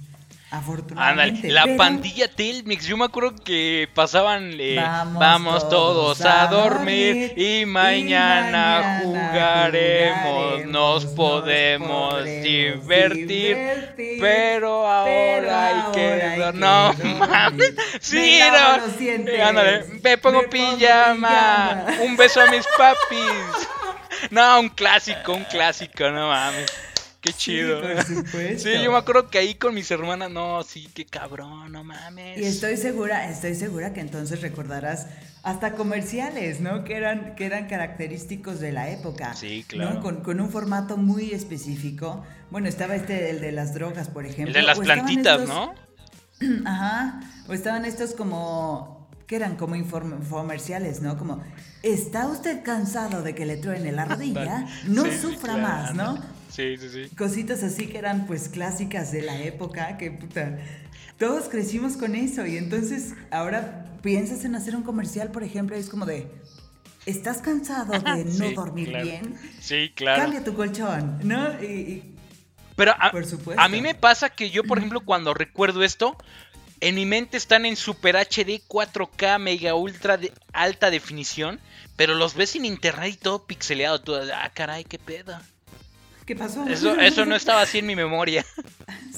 [0.53, 1.49] Afortunadamente.
[1.49, 4.77] la pandilla Telmex, yo me acuerdo que pasaban eh,
[5.15, 13.57] vamos, todos, a dormir, y, mañana jugaremos, nos podemos divertir,
[14.21, 22.47] pero ahora hay que no mames, sí, no, ándale, me pongo pijama, un beso a
[22.49, 23.69] mis papis.
[24.31, 26.71] No, un clásico, un clásico, no mames.
[27.23, 27.81] Qué chido.
[28.59, 32.39] Sí, yo me acuerdo que ahí con mis hermanas, no, sí, qué cabrón, no mames.
[32.39, 35.07] Y estoy segura, estoy segura que entonces recordarás
[35.45, 36.83] hasta comerciales, ¿no?
[36.83, 39.35] Que eran, que eran característicos de la época.
[39.35, 40.01] Sí, claro.
[40.01, 42.25] Con, con, un formato muy específico.
[42.51, 44.49] Bueno, estaba este, el de las drogas, por ejemplo.
[44.49, 45.75] El de las plantitas, ¿no?
[46.67, 47.21] Ajá.
[47.49, 51.17] O estaban estos como que eran como infomerciales, ¿no?
[51.17, 51.41] Como,
[51.85, 54.67] ¿está usted cansado de que le truene la rodilla?
[54.87, 56.42] No sufra más, ¿no?
[56.53, 57.17] Sí, sí, sí.
[57.17, 60.59] Cositas así que eran pues clásicas de la época, que puta,
[61.19, 65.81] todos crecimos con eso y entonces ahora piensas en hacer un comercial, por ejemplo, y
[65.81, 66.29] es como de,
[67.07, 69.39] ¿estás cansado de no dormir bien?
[69.61, 70.23] Sí, claro.
[70.23, 71.53] Cambia tu colchón, ¿no?
[71.63, 72.17] Y,
[72.77, 73.63] Pero a, por supuesto.
[73.63, 76.19] a mí me pasa que yo, por ejemplo, cuando recuerdo esto,
[76.81, 81.61] en mi mente están en Super HD 4K Mega Ultra de alta definición,
[81.97, 85.39] pero los ves en internet y todo pixeleado, todo, ah, caray, qué pedo.
[86.27, 86.67] ¿Qué pasó?
[86.67, 88.45] Eso, eso no estaba así en mi memoria.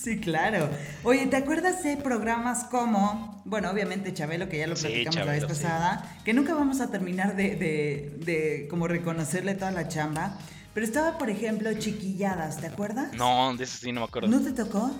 [0.04, 0.68] Sí, claro.
[1.02, 5.46] Oye, ¿te acuerdas de programas como, bueno, obviamente Chabelo, que ya lo platicamos la vez
[5.46, 10.36] pasada, que nunca vamos a terminar de, de, de como reconocerle toda la chamba?
[10.74, 13.14] Pero estaba, por ejemplo, Chiquilladas, ¿te acuerdas?
[13.14, 14.28] No, de eso sí no me acuerdo.
[14.28, 14.90] ¿No te tocó?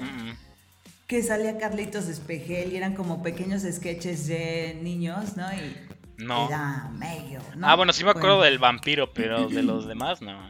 [1.07, 5.47] Que salía Carlitos Espejel y eran como pequeños sketches de niños, ¿no?
[5.53, 6.47] Y no.
[6.49, 7.69] Era medio, ¿no?
[7.69, 10.49] Ah, bueno, sí me acuerdo del vampiro, pero de los demás no.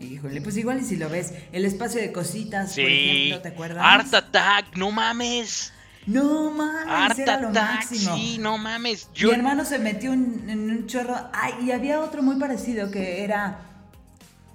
[0.00, 3.84] Híjole, pues igual y si lo ves, el espacio de cositas, por ejemplo, ¿te acuerdas?
[3.84, 5.72] Art Attack, no mames.
[6.06, 8.16] No mames, Art era lo Attack, máximo.
[8.16, 9.08] sí, no mames.
[9.22, 11.16] Mi hermano se metió en, en, un chorro.
[11.34, 13.58] Ay, y había otro muy parecido que era.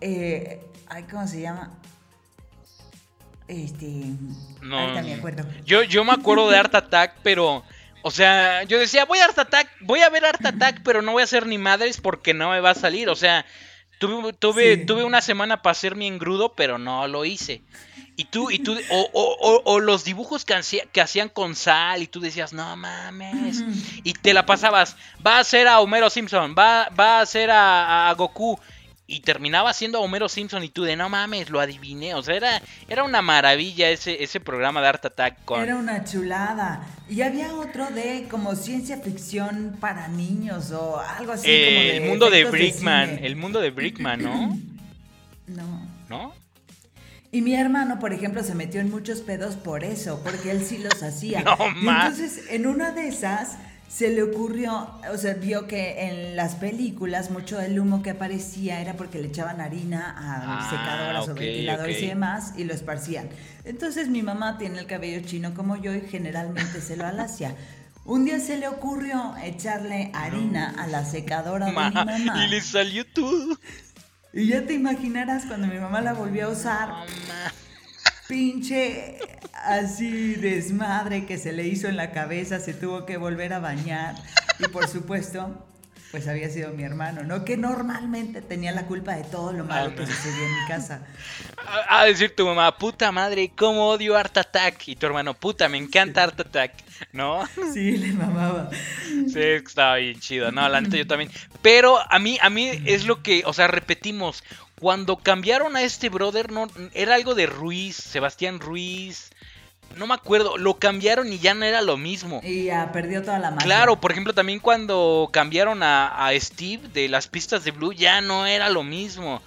[0.02, 1.72] Eh, ay, ¿cómo se llama?
[3.48, 3.86] Este.
[4.64, 5.46] No, ahorita me acuerdo.
[5.64, 7.64] Yo, yo me acuerdo de Art Attack, pero.
[8.02, 11.14] O sea, yo decía, voy a Art Attack, voy a ver Art Attack, pero no
[11.14, 13.10] voy a hacer ni madres porque no me va a salir.
[13.10, 13.46] O sea,
[14.00, 14.86] Tuve, tuve, sí.
[14.86, 17.62] tuve una semana para hacer mi engrudo, pero no lo hice.
[18.18, 22.02] Y tú, y tú, o, o, o los dibujos que, hacía, que, hacían con sal,
[22.02, 23.64] y tú decías, no mames.
[24.04, 28.10] Y te la pasabas, va a ser a Homero Simpson, va, va a ser a,
[28.10, 28.58] a Goku.
[29.08, 32.16] Y terminaba siendo Homero Simpson y tú de no mames, lo adiviné.
[32.16, 35.46] O sea, era, era una maravilla ese, ese programa de Art Attack.
[35.46, 35.62] Con...
[35.62, 36.88] Era una chulada.
[37.08, 41.48] Y había otro de como ciencia ficción para niños o algo así.
[41.48, 43.20] Eh, como de el mundo de Brickman.
[43.24, 44.60] el mundo de Brickman, ¿no?
[45.48, 45.88] No.
[46.10, 46.34] ¿No?
[47.32, 50.78] Y mi hermano, por ejemplo, se metió en muchos pedos por eso, porque él sí
[50.78, 51.44] los hacía.
[51.44, 56.36] No y entonces, en una de esas, se le ocurrió, o sea, vio que en
[56.36, 61.30] las películas mucho del humo que aparecía era porque le echaban harina a Ah, secadoras
[61.30, 63.30] o ventiladores y demás y lo esparcían.
[63.64, 67.56] Entonces mi mamá tiene el cabello chino como yo y generalmente se lo alacia.
[68.04, 72.46] Un día se le ocurrió echarle harina a la secadora de mi Ma- mamá.
[72.46, 73.58] y le salió todo.
[74.34, 76.90] Y ya te imaginarás cuando mi mamá la volvió a usar,
[78.28, 79.18] pinche
[79.54, 84.16] así desmadre que se le hizo en la cabeza, se tuvo que volver a bañar
[84.60, 85.66] y por supuesto,
[86.12, 87.44] pues había sido mi hermano, ¿no?
[87.44, 91.02] Que normalmente tenía la culpa de todo lo malo Ah, que sucedió en mi casa.
[91.90, 94.88] A, a decir tu mamá, puta madre, cómo odio Art Attack.
[94.88, 96.74] Y tu hermano, puta, me encanta Art Attack.
[97.12, 97.44] ¿No?
[97.74, 98.70] Sí, le mamaba.
[99.28, 100.52] Sí, estaba bien chido.
[100.54, 101.30] No, la neta yo también.
[101.62, 104.44] Pero a mí, a mí es lo que, o sea, repetimos.
[104.80, 109.32] Cuando cambiaron a este brother, no, era algo de Ruiz, Sebastián Ruiz.
[109.96, 112.42] No me acuerdo, lo cambiaron y ya no era lo mismo.
[112.44, 113.66] Y ya perdió toda la magia.
[113.66, 118.20] Claro, por ejemplo, también cuando cambiaron a, a Steve de las pistas de Blue, ya
[118.20, 119.42] no era lo mismo.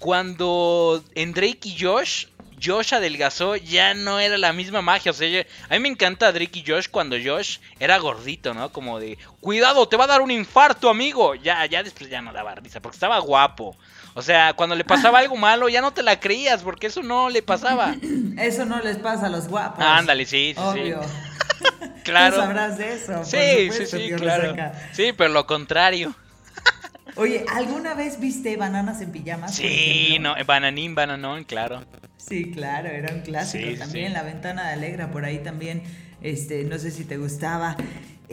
[0.00, 2.26] Cuando en Drake y Josh,
[2.62, 5.10] Josh adelgazó, ya no era la misma magia.
[5.10, 8.72] O sea, a mí me encanta Drake y Josh cuando Josh era gordito, ¿no?
[8.72, 11.34] Como de, cuidado, te va a dar un infarto, amigo.
[11.34, 13.76] Ya, ya después ya no daba risa, porque estaba guapo.
[14.14, 17.30] O sea, cuando le pasaba algo malo, ya no te la creías, porque eso no
[17.30, 17.94] le pasaba.
[18.38, 19.84] Eso no les pasa a los guapos.
[19.84, 21.02] Ándale, sí, sí, Obvio.
[21.02, 21.86] sí.
[22.02, 22.36] Claro.
[22.36, 23.24] Tú sabrás de eso.
[23.24, 24.42] Sí, sí, supuesto, sí, claro.
[24.54, 24.72] Resaca.
[24.92, 26.14] Sí, pero lo contrario.
[27.16, 29.54] Oye, ¿alguna vez viste bananas en pijamas?
[29.54, 31.84] Sí, no, bananín, bananón, claro.
[32.16, 34.08] Sí, claro, era un clásico sí, también.
[34.08, 34.12] sí.
[34.12, 35.82] La ventana de Alegra, por ahí también,
[36.22, 37.76] este, no sé si te gustaba.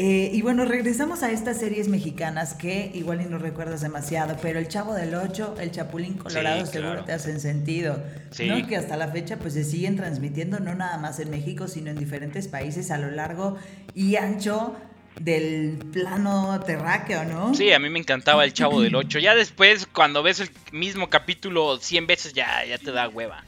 [0.02, 4.58] Eh, y bueno, regresamos a estas series mexicanas que igual y no recuerdas demasiado, pero
[4.58, 7.06] El Chavo del Ocho, El Chapulín Colorado Sí, seguro claro.
[7.06, 8.02] te hacen sentido.
[8.32, 8.48] Sí.
[8.48, 8.66] ¿no?
[8.66, 11.98] Que hasta la fecha pues se siguen transmitiendo no nada más en México, sino en
[11.98, 13.58] diferentes países a lo largo
[13.94, 14.74] y ancho
[15.20, 17.54] del plano terráqueo, ¿no?
[17.54, 19.20] Sí, a mí me encantaba el Chavo del 8.
[19.20, 23.44] Ya después, cuando ves el mismo capítulo 100 veces, ya, ya te da hueva.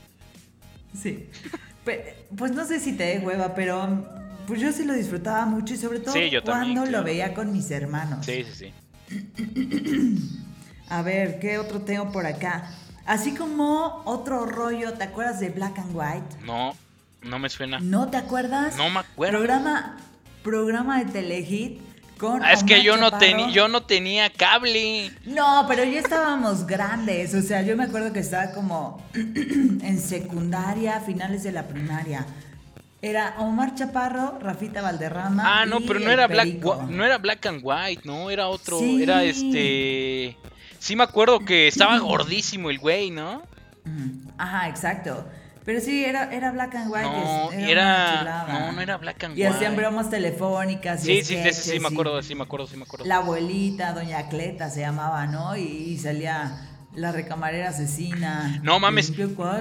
[1.02, 1.30] Sí.
[1.86, 4.06] Pues no sé si te dé hueva, pero
[4.48, 7.34] pues yo sí lo disfrutaba mucho y sobre todo Sí, yo también, cuando lo veía
[7.34, 8.26] con mis hermanos.
[8.26, 8.72] Sí, sí,
[9.10, 10.30] sí.
[10.89, 12.70] A ver, ¿qué otro tengo por acá?
[13.06, 16.46] Así como otro rollo, ¿te acuerdas de Black and White?
[16.46, 16.76] No,
[17.24, 17.80] no me suena.
[17.80, 18.76] ¿No te acuerdas?
[18.78, 19.38] No me acuerdo.
[19.38, 19.98] Programa,
[20.44, 21.82] programa de Telehit
[22.18, 25.12] con Ah, es que yo no, tenía yo no tenía cable.
[25.26, 27.34] No, pero ya estábamos grandes.
[27.34, 32.26] O sea, yo me acuerdo que estaba como en secundaria, finales de la primaria.
[33.04, 35.43] Era Omar Chaparro, Rafita Valderrama.
[35.62, 36.84] Ah, no, y pero no era Black Perico.
[36.89, 39.02] No era Black and White, no, era otro, Sí.
[39.02, 40.38] era este
[40.80, 43.41] Sí me acuerdo que estaba gordísimo el güey, ¿no?
[44.38, 45.26] Ajá, exacto.
[45.64, 47.06] Pero sí, era, era Black and White.
[47.08, 49.56] No, era, no, no era Black and Y White.
[49.56, 51.04] hacían bromas telefónicas.
[51.08, 52.84] y Sí, sí, de ese sí sketches me y acuerdo, sí me acuerdo, sí me
[52.84, 53.06] acuerdo.
[53.06, 55.56] La abuelita, Doña Cleta se llamaba, ¿no?
[55.56, 58.60] Y, y salía la recamarera asesina.
[58.64, 59.14] No mames,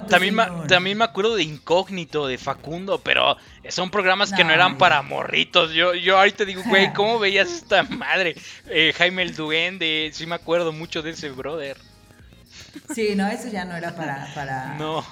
[0.09, 3.37] también, ma- también me acuerdo de Incógnito, de Facundo, pero
[3.69, 5.73] son programas que no eran para morritos.
[5.73, 8.35] Yo, yo ahorita digo, güey, ¿cómo veías esta madre?
[8.67, 11.77] Eh, Jaime el Duende, sí me acuerdo mucho de ese brother.
[12.95, 14.29] Sí, no, eso ya no era para.
[14.35, 14.75] para...
[14.75, 15.05] No,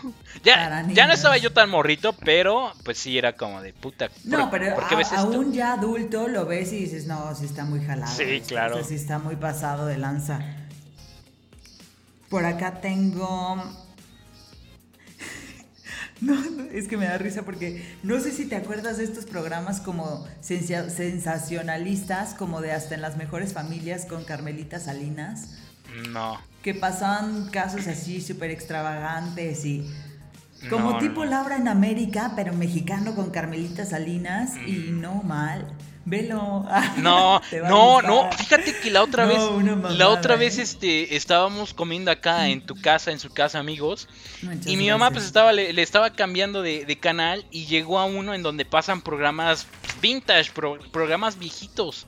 [0.45, 4.11] ya, para ya no estaba yo tan morrito, pero pues sí era como de puta.
[4.25, 5.21] No, ¿por- pero ¿por qué a- ves esto?
[5.21, 8.13] aún ya adulto lo ves y dices, no, sí está muy jalado.
[8.15, 8.77] Sí, esto, claro.
[8.77, 10.41] esto sí está muy pasado de lanza.
[12.29, 13.57] Por acá tengo.
[16.21, 19.25] No, no, es que me da risa porque no sé si te acuerdas de estos
[19.25, 25.59] programas como sensa- sensacionalistas, como de hasta en las mejores familias con Carmelita Salinas,
[26.11, 26.37] No.
[26.63, 29.89] que pasaban casos así súper extravagantes y
[30.69, 31.25] como No, tipo.
[31.25, 35.69] Laura en América, pero mexicano con Carmelita Salinas y no mal.
[36.09, 36.65] Velo.
[36.99, 40.39] No, no, no, fíjate que la otra No, vez, mamada, la otra ¿eh?
[40.39, 44.09] vez este, estábamos comiendo acá en tu casa, en su casa, amigos,
[44.43, 47.99] Muchas y mi mamá pues estaba, le, le estaba cambiando de, de canal y llegó
[47.99, 49.67] a uno en donde pasan programas
[50.01, 52.07] vintage, pro- programas viejitos.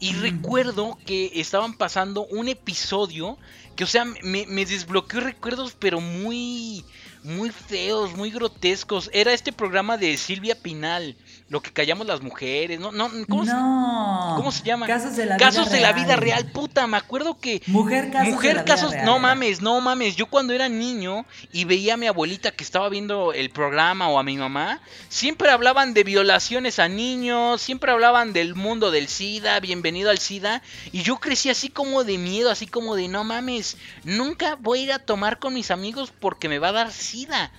[0.00, 3.38] Y recuerdo que estaban pasando un episodio
[3.76, 6.84] que, o sea, me, me desbloqueó recuerdos, pero muy,
[7.22, 9.08] muy feos, muy grotescos.
[9.14, 11.16] Era este programa de Silvia Pinal,
[11.50, 12.90] Lo que callamos las mujeres, ¿no?
[12.90, 14.32] no ¿cómo, se- no.
[14.36, 14.86] ¿Cómo se llama?
[14.86, 16.04] Casos de la Casos vida de la real.
[16.06, 19.18] vida real, puta, me acuerdo que Mujer casos de Mujer la vida casos, real, no
[19.18, 20.16] mames, no mames.
[20.16, 24.18] Yo cuando era niño y veía a mi abuelita que estaba viendo el programa o
[24.18, 24.80] a mi mamá,
[25.10, 30.62] siempre hablaban de violaciones a niños, siempre hablaban del mundo del SIDA, bienvenido al SIDA.
[30.92, 34.82] Y yo crecí así como de miedo, así como de no mames, nunca voy a
[34.84, 37.52] ir a tomar con mis amigos porque me va a dar SIDA.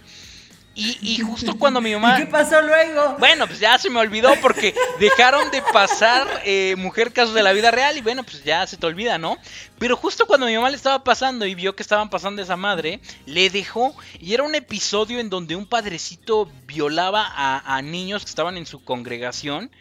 [0.75, 2.19] Y, y justo cuando mi mamá...
[2.19, 3.15] ¿Y qué pasó luego?
[3.17, 7.53] Bueno, pues ya se me olvidó porque dejaron de pasar eh, Mujer Casos de la
[7.53, 9.37] Vida Real y bueno, pues ya se te olvida, ¿no?
[9.79, 12.99] Pero justo cuando mi mamá le estaba pasando y vio que estaban pasando esa madre,
[13.25, 18.29] le dejó y era un episodio en donde un padrecito violaba a, a niños que
[18.29, 19.71] estaban en su congregación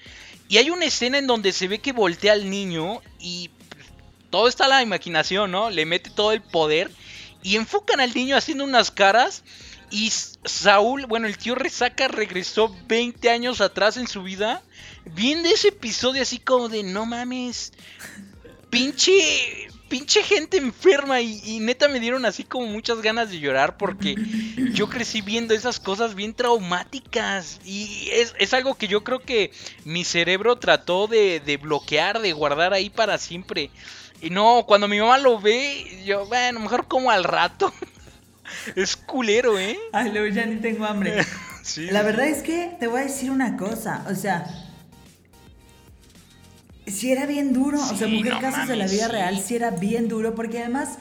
[0.49, 3.51] y hay una escena en donde se ve que voltea al niño y
[4.31, 5.71] todo está a la imaginación, ¿no?
[5.71, 6.91] Le mete todo el poder
[7.43, 9.45] y enfocan al niño haciendo unas caras
[9.95, 14.61] y Saúl, bueno, el tío Resaca regresó 20 años atrás en su vida,
[15.05, 17.73] viendo ese episodio así como de no mames,
[18.71, 23.77] pinche, pinche gente enferma y, y neta me dieron así como muchas ganas de llorar
[23.77, 24.17] porque
[24.73, 29.53] yo crecí viendo esas cosas bien traumáticas y es, es algo que yo creo que
[29.85, 33.71] mi cerebro trató de, de bloquear, de guardar ahí para siempre.
[34.21, 37.73] Y no, cuando mi mamá lo ve, yo, bueno, mejor como al rato.
[38.75, 39.79] Es culero, ¿eh?
[39.93, 41.25] Ay, luego ya ni tengo hambre.
[41.65, 41.87] Sí.
[41.87, 44.45] La verdad es que te voy a decir una cosa, o sea,
[46.87, 49.13] si era bien duro, o sea, Mujer no Casos de la Vida sí.
[49.13, 50.99] Real, si era bien duro, porque además,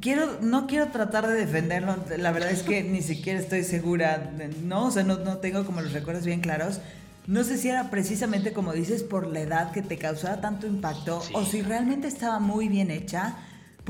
[0.00, 4.30] quiero, no quiero tratar de defenderlo, la verdad es que ni siquiera estoy segura,
[4.62, 6.80] no, o sea, no, no tengo como los recuerdos bien claros.
[7.26, 11.20] No sé si era precisamente como dices por la edad que te causaba tanto impacto
[11.20, 11.32] Sí.
[11.34, 13.34] o si realmente estaba muy bien hecha,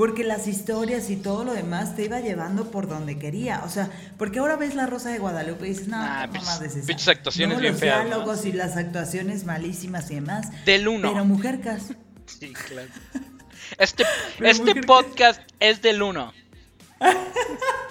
[0.01, 3.61] porque las historias y todo lo demás te iba llevando por donde quería.
[3.67, 6.77] O sea, porque ahora ves La Rosa de Guadalupe y dices, no, pinches- mamada es
[6.77, 7.11] esa.
[7.11, 8.07] actuaciones No, bien los feas, ¿no?
[8.07, 10.49] diálogos y las actuaciones malísimas y demás.
[10.65, 11.13] Del uno.
[11.13, 11.97] Pero Mujer Casos.
[12.27, 12.89] Sí, claro.
[13.77, 14.05] Este,
[14.41, 16.33] este podcast es del 1.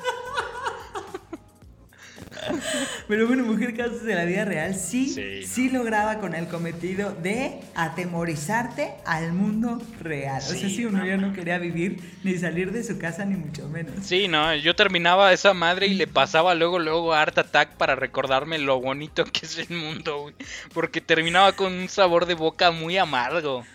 [3.07, 7.11] Pero bueno, Mujer Casos de la Vida Real sí, Sí, sí, lograba con el cometido
[7.13, 10.37] de atemorizarte al mundo real.
[10.37, 13.25] o sea, Sí, si uno no ya no quería vivir ni salir de su casa
[13.25, 13.93] ni mucho menos.
[14.05, 18.57] Sí, no, yo terminaba esa madre y le pasaba luego, luego Art Attack para recordarme
[18.59, 20.35] lo bonito que es el mundo, güey.
[20.73, 23.65] Porque terminaba con un sabor de boca muy amargo.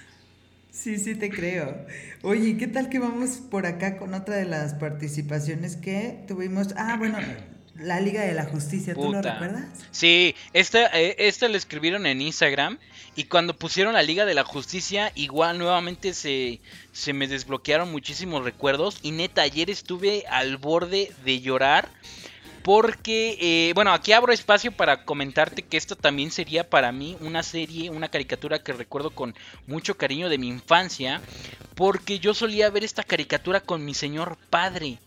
[0.71, 1.87] Sí, sí te creo.
[2.23, 6.75] Oye, ¿qué tal que vamos por acá con otra de las participaciones que tuvimos?
[6.77, 7.19] Ah, bueno,
[7.77, 9.65] La Liga de la Justicia, ¿tú lo recuerdas?
[9.91, 12.79] Sí, esta, eh, esta la escribieron en Instagram
[13.17, 16.61] y cuando pusieron la Liga de la Justicia, igual nuevamente se,
[16.93, 21.89] se me desbloquearon muchísimos recuerdos y neta, ayer estuve al borde de llorar
[22.65, 27.43] porque, eh, bueno, aquí abro espacio para comentarte que esto también sería para mí una
[27.43, 29.35] serie, una caricatura que recuerdo con
[29.67, 31.21] mucho cariño de mi infancia,
[31.75, 34.99] porque yo solía ver esta caricatura con mi señor padre.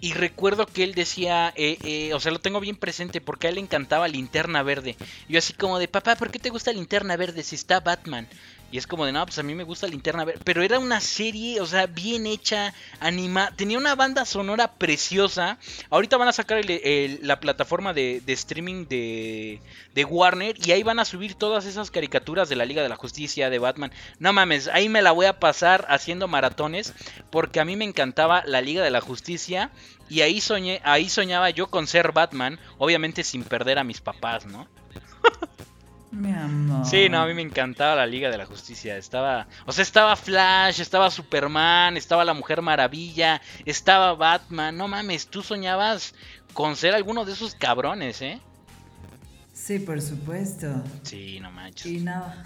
[0.00, 3.50] Y recuerdo que él decía, eh, eh, o sea, lo tengo bien presente porque a
[3.50, 4.96] él le encantaba Linterna Verde.
[5.28, 8.28] Yo así como de, papá, ¿por qué te gusta Linterna Verde si está Batman?
[8.72, 10.40] Y es como de, no, pues a mí me gusta Linterna Verde.
[10.44, 13.52] Pero era una serie, o sea, bien hecha, animada.
[13.54, 15.58] Tenía una banda sonora preciosa.
[15.88, 19.60] Ahorita van a sacar la plataforma de, streaming de,
[19.94, 20.56] de, Warner.
[20.66, 23.58] Y ahí van a subir todas esas caricaturas de la Liga de la Justicia, de
[23.60, 23.92] Batman.
[24.18, 26.92] No mames, ahí me la voy a pasar haciendo maratones.
[27.30, 29.70] Porque a mí me encantaba la Liga de la Justicia.
[30.08, 32.58] Y ahí soñé, ahí soñaba yo con ser Batman.
[32.78, 34.66] Obviamente sin perder a mis papás, ¿no?
[36.16, 36.86] Mi amor.
[36.86, 38.96] Sí, no, a mí me encantaba la Liga de la Justicia.
[38.96, 44.76] Estaba, o sea, estaba Flash, estaba Superman, estaba la Mujer Maravilla, estaba Batman.
[44.76, 46.14] No mames, tú soñabas
[46.54, 48.40] con ser alguno de esos cabrones, ¿eh?
[49.52, 50.82] Sí, por supuesto.
[51.02, 51.86] Sí, no manches.
[51.86, 52.44] Y nada.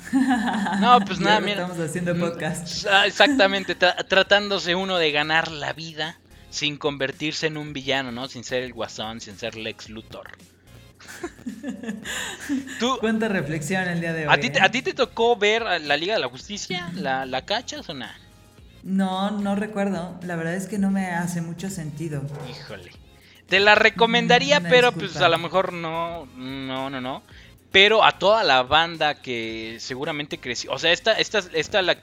[0.80, 1.62] No, pues nada, mira.
[1.62, 2.86] Estamos haciendo podcast.
[2.86, 6.18] Ah, exactamente, tratándose uno de ganar la vida
[6.50, 8.26] sin convertirse en un villano, ¿no?
[8.28, 10.30] Sin ser el guasón, sin ser Lex Luthor.
[12.78, 14.34] ¿Tú, Cuánta reflexión el día de hoy.
[14.34, 14.60] ¿A ti, ¿eh?
[14.60, 16.90] ¿A ti te tocó ver la Liga de la Justicia?
[16.94, 18.16] ¿La, la cachas o nada?
[18.82, 20.18] No, no recuerdo.
[20.22, 22.22] La verdad es que no me hace mucho sentido.
[22.48, 22.92] Híjole.
[23.48, 27.22] Te la recomendaría, pero pues a lo mejor no, no, no, no
[27.72, 30.72] pero a toda la banda que seguramente creció.
[30.72, 31.98] O sea, esta, esta, esta la,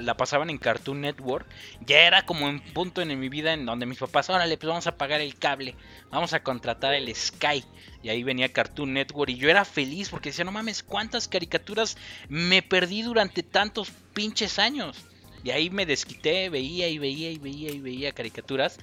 [0.00, 1.46] la, pasaban en Cartoon Network.
[1.84, 4.86] Ya era como un punto en mi vida en donde mis papás, órale, pues vamos
[4.86, 5.74] a pagar el cable,
[6.10, 7.64] vamos a contratar el Sky.
[8.02, 11.96] Y ahí venía Cartoon Network y yo era feliz porque decía, no mames, cuántas caricaturas
[12.28, 15.04] me perdí durante tantos pinches años.
[15.42, 18.78] Y ahí me desquité, veía y veía y veía y veía caricaturas.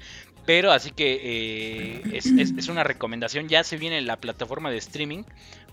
[0.46, 3.50] Pero así que eh, es, es, una recomendación.
[3.50, 5.24] Ya se viene la plataforma de streaming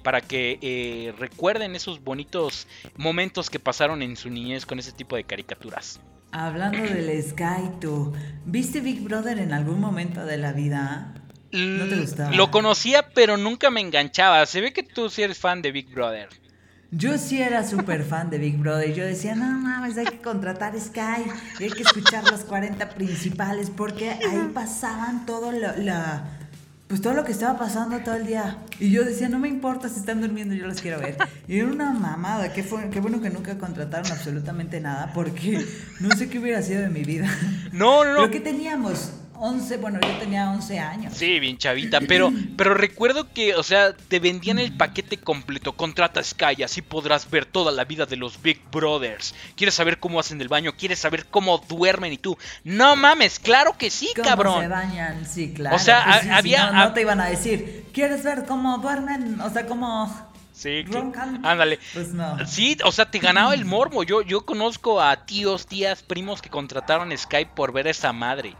[0.02, 5.16] para que eh, recuerden esos bonitos momentos que pasaron en su niñez con ese tipo
[5.16, 6.00] de caricaturas.
[6.32, 8.12] Hablando del Sky, ¿tú
[8.46, 11.14] viste Big Brother en algún momento de la vida?
[11.52, 12.34] ¿No te gustaba?
[12.34, 14.44] Lo conocía, pero nunca me enganchaba.
[14.46, 16.30] Se ve que tú sí eres fan de Big Brother.
[16.90, 18.94] Yo sí era súper fan de Big Brother.
[18.94, 21.24] Yo decía, no mames, hay que contratar Sky.
[21.58, 26.41] hay que escuchar los 40 principales porque ahí pasaban todo lo, la
[26.92, 28.58] pues todo lo que estaba pasando todo el día.
[28.78, 31.16] Y yo decía, no me importa si están durmiendo, yo los quiero ver.
[31.48, 35.64] Y era una mamada, qué, fue, qué bueno que nunca contrataron absolutamente nada, porque
[36.00, 37.34] no sé qué hubiera sido de mi vida.
[37.72, 38.16] No, no, no.
[38.18, 39.10] ¿Pero qué teníamos?
[39.44, 41.14] 11, bueno, yo tenía 11 años.
[41.16, 46.22] Sí, bien chavita, pero, pero recuerdo que, o sea, te vendían el paquete completo, contrata
[46.22, 49.34] Sky, así podrás ver toda la vida de los Big Brothers.
[49.56, 50.74] ¿Quieres saber cómo hacen el baño?
[50.78, 52.12] ¿Quieres saber cómo duermen?
[52.12, 54.60] Y tú, no mames, claro que sí, ¿Cómo cabrón.
[54.60, 55.26] se bañan?
[55.26, 55.74] Sí, claro.
[55.74, 56.70] O sea, pues había...
[56.70, 59.40] no, te iban a decir, ¿quieres ver cómo duermen?
[59.40, 60.30] O sea, cómo...
[60.52, 60.84] Sí,
[61.42, 61.80] ándale.
[61.94, 62.46] Pues no.
[62.46, 64.04] Sí, o sea, te ganaba el morbo.
[64.04, 68.54] Yo, yo conozco a tíos, tías, primos que contrataron Sky por ver a esa madre.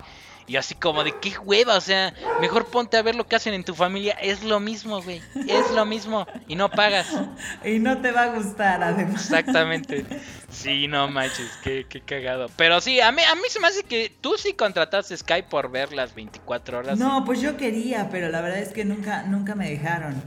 [0.47, 3.55] Y así como de qué hueva, o sea, mejor ponte a ver lo que hacen
[3.55, 4.13] en tu familia.
[4.21, 5.23] Es lo mismo, güey.
[5.49, 6.27] Es lo mismo.
[6.49, 7.07] Y no pagas.
[7.65, 9.23] Y no te va a gustar, además.
[9.23, 10.05] Exactamente.
[10.51, 12.49] Sí, no manches, qué, qué cagado.
[12.57, 15.71] Pero sí, a mí, a mí se me hace que tú sí contrataste Sky por
[15.71, 16.99] ver las 24 horas.
[16.99, 20.23] No, pues yo quería, pero la verdad es que nunca, nunca me dejaron.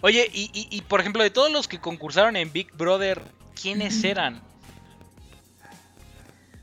[0.00, 3.20] Oye, y, y, y por ejemplo, de todos los que concursaron en Big Brother,
[3.60, 4.40] ¿quiénes eran?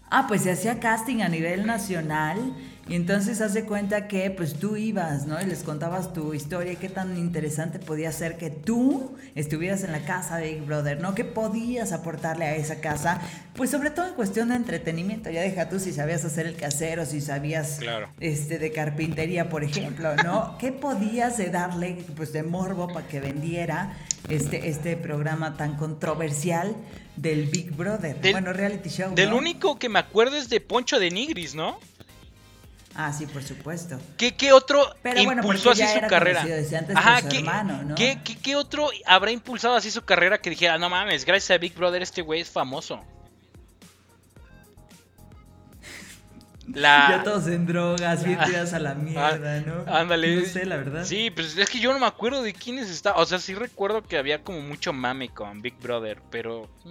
[0.09, 2.53] Ah, pues se hacía casting a nivel nacional
[2.88, 5.41] y entonces hace cuenta que pues tú ibas, ¿no?
[5.41, 9.91] Y les contabas tu historia y qué tan interesante podía ser que tú estuvieras en
[9.91, 11.15] la casa de Big Brother, ¿no?
[11.15, 13.19] ¿Qué podías aportarle a esa casa?
[13.55, 17.07] Pues sobre todo en cuestión de entretenimiento, ya deja tú si sabías hacer el casero,
[17.07, 17.79] si sabías
[18.19, 20.55] este de carpintería, por ejemplo, ¿no?
[20.59, 23.97] ¿Qué podías de darle pues de morbo para que vendiera
[24.29, 26.75] este, este programa tan controversial
[27.15, 28.17] del Big Brother?
[28.31, 29.15] bueno, reality show.
[29.15, 31.79] Del único que me acuerdo es de Poncho de Nigris, ¿no?
[32.98, 34.00] Ah, sí, por supuesto.
[34.18, 36.46] ¿Qué, qué otro impulsó así su carrera?
[36.96, 37.96] Ajá, ¿qué, hermano, ¿no?
[37.96, 41.76] ¿qué, qué, otro habrá impulsado así su carrera que dijera, no mames, gracias a Big
[41.76, 43.04] Brother este güey es famoso?
[46.68, 47.08] La...
[47.18, 49.93] Ya todos en drogas, bien tiradas a la ah, mierda, ¿no?
[49.93, 50.38] Ándale.
[50.38, 51.04] No sé, la verdad.
[51.04, 53.22] Sí, pues es que yo no me acuerdo de quiénes estaban.
[53.22, 56.70] O sea, sí recuerdo que había como mucho mame con Big Brother, pero...
[56.86, 56.89] Mm.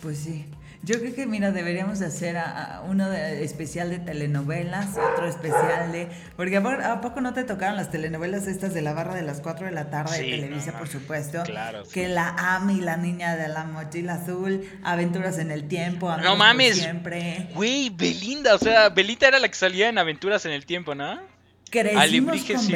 [0.00, 0.46] Pues sí.
[0.84, 6.08] Yo creo que, mira, deberíamos hacer a, uno de, especial de telenovelas, otro especial de...
[6.36, 9.66] Porque ¿a poco no te tocaron las telenovelas estas de la barra de las 4
[9.66, 11.42] de la tarde de Televisa, por supuesto?
[11.44, 11.84] Claro.
[11.90, 16.76] Que la Ami, la niña de la mochila azul, Aventuras en el Tiempo, No mames.
[16.76, 17.48] Siempre.
[17.54, 21.33] Güey, Belinda, o sea, Belinda era la que salía en Aventuras en el Tiempo, ¿no?
[21.80, 22.74] Alebrijes y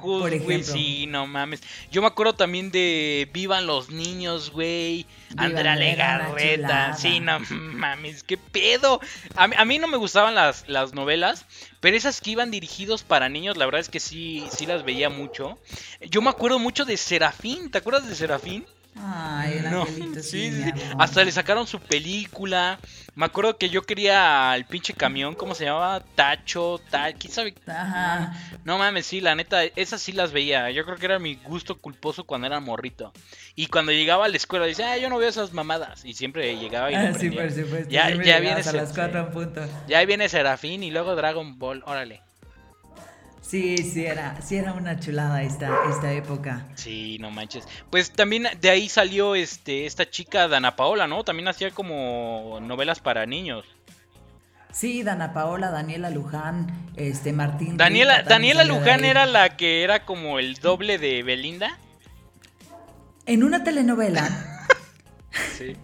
[0.00, 0.62] por ejemplo.
[0.62, 1.62] sí, no mames.
[1.90, 5.06] Yo me acuerdo también de Vivan los niños, güey.
[5.36, 6.94] Andrea Legarreta.
[6.94, 9.00] Sí, no mames, qué pedo.
[9.34, 11.46] A mí, no me gustaban las, las novelas,
[11.80, 15.10] pero esas que iban dirigidos para niños, la verdad es que sí, sí las veía
[15.10, 15.58] mucho.
[16.00, 18.64] Yo me acuerdo mucho de Serafín, ¿te acuerdas de Serafín?
[18.98, 20.64] Ay, el no, sí, sí,
[20.98, 22.78] Hasta le sacaron su película.
[23.14, 26.00] Me acuerdo que yo quería el pinche camión, ¿cómo se llamaba?
[26.14, 27.54] Tacho, tal, ¿quién sabe?
[27.66, 28.34] Ajá.
[28.64, 30.70] No mames, sí, la neta, esas sí las veía.
[30.70, 33.12] Yo creo que era mi gusto culposo cuando era morrito.
[33.54, 36.04] Y cuando llegaba a la escuela, decía, ah, yo no veo esas mamadas.
[36.04, 37.88] Y siempre llegaba y ah, sí, por supuesto.
[37.88, 38.60] Ya, ya viene.
[38.60, 39.62] A las cuatro punto.
[39.88, 42.20] Ya viene Serafín y luego Dragon Ball, órale.
[43.46, 46.66] Sí, sí era, sí era una chulada esta, esta época.
[46.74, 47.64] Sí, no manches.
[47.90, 51.22] Pues también de ahí salió este, esta chica Dana Paola, ¿no?
[51.22, 53.64] También hacía como novelas para niños.
[54.72, 57.76] Sí, Dana Paola, Daniela Luján, este Martín.
[57.76, 61.78] Daniela, Daniela Luján era la que era como el doble de Belinda.
[63.26, 64.55] En una telenovela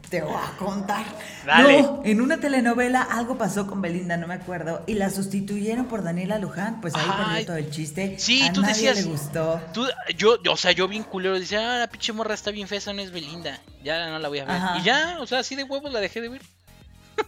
[0.09, 1.05] Te voy a contar.
[1.47, 6.03] No, en una telenovela algo pasó con Belinda, no me acuerdo, y la sustituyeron por
[6.03, 8.17] Daniela Luján, pues ahí perdió todo el chiste.
[8.19, 9.05] Sí, a tú nadie decías.
[9.05, 9.61] le gustó.
[10.17, 12.93] yo, o sea, yo bien culero decía, ah, la pinche morra está bien fea, esa
[12.93, 13.61] no es Belinda.
[13.83, 14.61] Ya no la voy a ver.
[14.81, 16.43] Y ya, o sea, así de huevos la dejé de ver.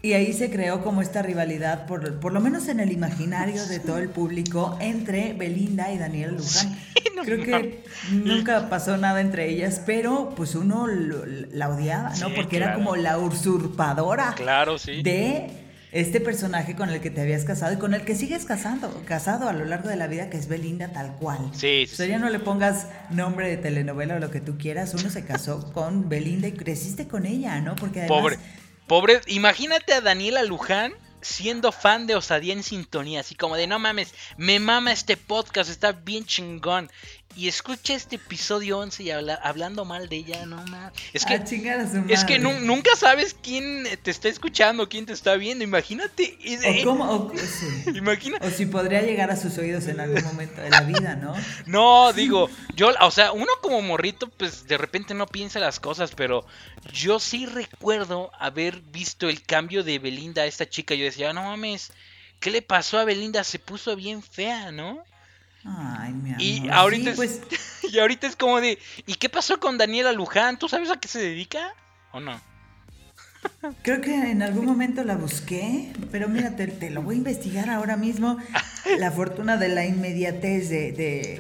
[0.03, 3.81] Y ahí se creó como esta rivalidad, por, por lo menos en el imaginario de
[3.81, 6.77] todo el público, entre Belinda y Daniela Luján.
[7.25, 12.35] Creo que nunca pasó nada entre ellas, pero pues uno la odiaba, ¿no?
[12.35, 15.03] Porque era como la usurpadora claro, sí.
[15.03, 19.03] de este personaje con el que te habías casado y con el que sigues casando,
[19.07, 21.39] casado a lo largo de la vida, que es Belinda tal cual.
[21.53, 21.93] Sí, sí.
[21.93, 25.09] O sea, ya no le pongas nombre de telenovela o lo que tú quieras, uno
[25.09, 27.77] se casó con Belinda y creciste con ella, ¿no?
[27.77, 28.21] Porque además...
[28.21, 28.39] Pobre,
[28.87, 33.79] pobre, imagínate a Daniela Luján siendo fan de Osadía en Sintonía, así como de no
[33.79, 36.91] mames, me mama este podcast, está bien chingón
[37.37, 40.93] y escucha este episodio 11 y habla, hablando mal de ella, no más.
[41.13, 41.35] Es que,
[42.09, 46.39] es que nunca sabes quién te está escuchando, quién te está viendo, imagínate.
[46.81, 47.33] O, cómo, o,
[47.95, 48.39] Imagina.
[48.41, 51.35] o si podría llegar a sus oídos en algún momento de la vida, ¿no?
[51.67, 56.13] No, digo, yo, o sea, uno como morrito, pues de repente no piensa las cosas,
[56.15, 56.47] pero
[56.93, 60.95] yo sí recuerdo haber visto el cambio de Belinda a esta chica.
[60.95, 61.93] Yo decía, no mames,
[62.41, 63.43] ¿qué le pasó a Belinda?
[63.45, 65.03] Se puso bien fea, ¿no?
[65.65, 66.43] Ay, mi amor.
[66.43, 67.41] Y ahorita, es, pues...
[67.93, 70.59] y ahorita es como de, ¿y qué pasó con Daniela Luján?
[70.59, 71.75] ¿Tú sabes a qué se dedica
[72.13, 72.41] o no?
[73.83, 77.97] Creo que en algún momento la busqué, pero mira, te, lo voy a investigar ahora
[77.97, 78.39] mismo.
[78.99, 80.93] La fortuna de la inmediatez de,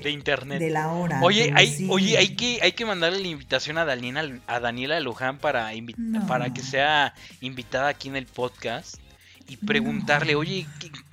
[0.02, 0.58] de, internet.
[0.58, 1.20] De la hora.
[1.22, 5.36] Oye, hay, oye hay, que, hay que mandarle la invitación a Daniela, a Daniela Luján
[5.36, 5.70] para,
[6.26, 7.12] para que sea
[7.42, 8.96] invitada aquí en el podcast
[9.46, 10.66] y preguntarle, oye,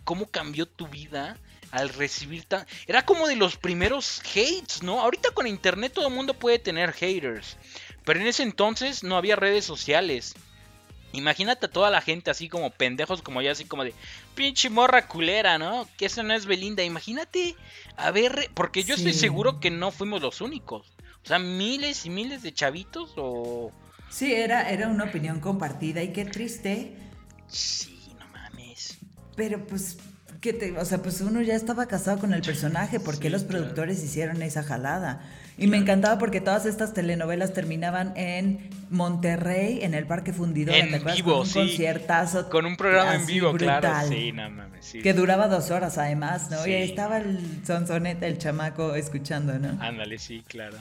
[0.06, 1.36] ¿cómo cambió tu vida?
[1.72, 2.66] Al recibir tan...
[2.88, 5.02] Era como de los primeros hates, ¿no?
[5.02, 7.58] Ahorita con internet todo el mundo puede tener haters,
[8.06, 10.36] pero en ese entonces no había redes sociales.
[11.14, 13.94] Imagínate a toda la gente así como pendejos como yo, así como de
[14.34, 15.88] pinche morra culera, ¿no?
[15.98, 16.84] Que eso no es Belinda.
[16.84, 17.56] Imagínate,
[17.98, 20.88] a ver, porque yo estoy seguro que no fuimos los únicos.
[21.24, 23.72] O sea, miles y miles de chavitos o...
[24.10, 26.96] Sí, era, era una opinión compartida y qué triste.
[27.48, 28.98] Sí, no mames.
[29.36, 29.98] Pero pues
[30.42, 34.04] que te, o sea, pues uno ya estaba casado con el personaje, porque los productores
[34.04, 35.22] hicieron esa jalada?
[35.58, 41.04] Y me encantaba porque todas estas telenovelas terminaban en Monterrey, en el Parque Fundidor, en
[41.14, 42.50] vivo, con un conciertazo.
[42.50, 44.08] Con un programa en vivo, claro.
[44.10, 45.02] Sí, no mames, sí.
[45.02, 46.66] Que duraba dos horas además, ¿no?
[46.66, 49.78] Y ahí estaba el sonsonete, el chamaco, escuchando, ¿no?
[49.80, 50.78] Ándale, sí, claro.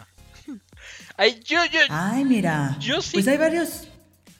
[1.18, 1.80] Ay, yo, yo.
[1.90, 2.78] Ay, mira.
[2.80, 3.12] Yo sí.
[3.12, 3.88] Pues hay varios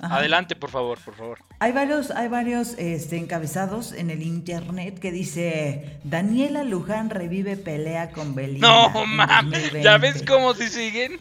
[0.03, 1.39] Adelante, por favor, por favor.
[1.59, 8.11] Hay varios, hay varios este, encabezados en el internet que dice Daniela Luján revive pelea
[8.11, 8.91] con Belinda.
[8.93, 11.21] No mames, ¿ya ves cómo si siguen?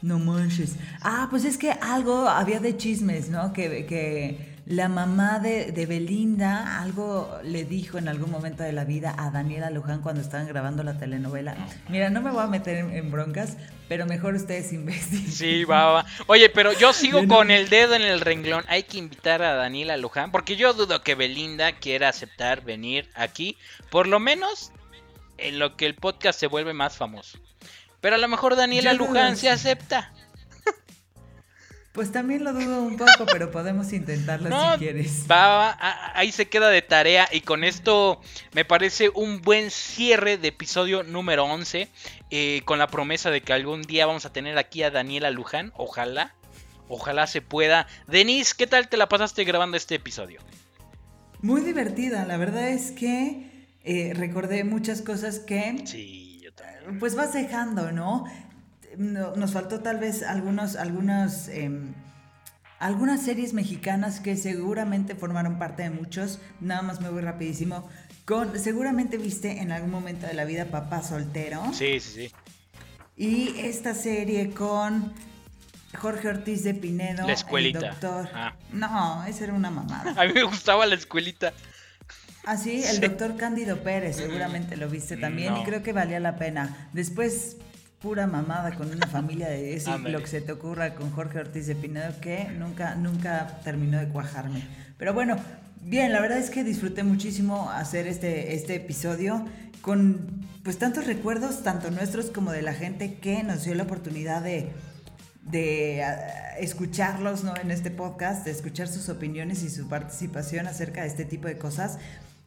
[0.00, 0.76] No manches.
[1.02, 3.52] Ah, pues es que algo había de chismes, ¿no?
[3.52, 9.14] Que, que la mamá de, Belinda algo le dijo en algún momento de la vida
[9.16, 11.56] a Daniela Luján cuando estaban grabando la telenovela.
[11.88, 13.56] Mira, no me voy a meter en, broncas,
[13.88, 15.32] pero mejor ustedes investiguen.
[15.32, 16.06] Sí, va, va.
[16.26, 18.62] Oye, pero yo sigo con el dedo en el renglón.
[18.68, 23.56] Hay que invitar a Daniela Luján, porque yo dudo que Belinda quiera aceptar venir aquí,
[23.90, 24.70] por lo menos
[25.38, 27.38] en lo que el podcast se vuelve más famoso.
[28.02, 30.12] Pero a lo mejor Daniela Luján se acepta.
[31.92, 35.24] Pues también lo dudo un poco, pero podemos intentarlo si quieres.
[35.30, 35.76] Va,
[36.14, 38.20] ahí se queda de tarea y con esto
[38.52, 41.88] me parece un buen cierre de episodio número 11
[42.30, 45.72] eh, con la promesa de que algún día vamos a tener aquí a Daniela Luján,
[45.76, 46.34] ojalá,
[46.88, 47.86] ojalá se pueda.
[48.06, 50.40] Denise, ¿qué tal te la pasaste grabando este episodio?
[51.40, 55.82] Muy divertida, la verdad es que eh, recordé muchas cosas que...
[55.84, 56.98] Sí, yo también.
[56.98, 58.24] Pues vas dejando, ¿no?
[58.98, 61.94] Nos faltó tal vez algunos, algunos, em,
[62.78, 66.40] algunas series mexicanas que seguramente formaron parte de muchos.
[66.60, 67.88] Nada más me voy rapidísimo.
[68.24, 71.62] Con, seguramente viste en algún momento de la vida Papá Soltero.
[71.72, 72.32] Sí, sí, sí.
[73.16, 75.12] Y esta serie con
[75.96, 77.26] Jorge Ortiz de Pinedo.
[77.26, 77.80] La escuelita.
[77.80, 78.28] doctor.
[78.34, 78.54] Ah.
[78.72, 80.14] No, esa era una mamada.
[80.20, 81.52] A mí me gustaba la escuelita.
[82.44, 86.36] Ah, sí, el doctor Cándido Pérez, seguramente lo viste también y creo que valía la
[86.36, 86.88] pena.
[86.94, 87.58] Después
[88.00, 91.66] pura mamada con una familia de ese, lo que se te ocurra con Jorge Ortiz
[91.66, 94.62] de Pinedo, que nunca, nunca terminó de cuajarme.
[94.96, 95.36] Pero bueno,
[95.82, 99.44] bien, la verdad es que disfruté muchísimo hacer este, este episodio
[99.80, 104.42] con pues tantos recuerdos, tanto nuestros como de la gente que nos dio la oportunidad
[104.42, 104.70] de,
[105.44, 107.56] de ah, escucharlos ¿no?
[107.56, 111.58] en este podcast, de escuchar sus opiniones y su participación acerca de este tipo de
[111.58, 111.98] cosas.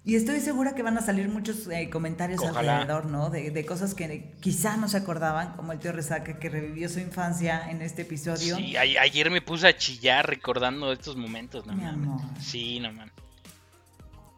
[0.04, 3.30] Y estoy segura que van a salir muchos eh, comentarios alrededor, ¿no?
[3.30, 7.70] De, cosas que quizá no se acordaban, como el tío Resaca que revivió su infancia
[7.70, 8.56] en este episodio.
[8.56, 11.74] Sí, ayer me puse a chillar recordando estos momentos, ¿no?
[11.74, 12.22] Mi amor.
[12.40, 13.12] Sí, no, man.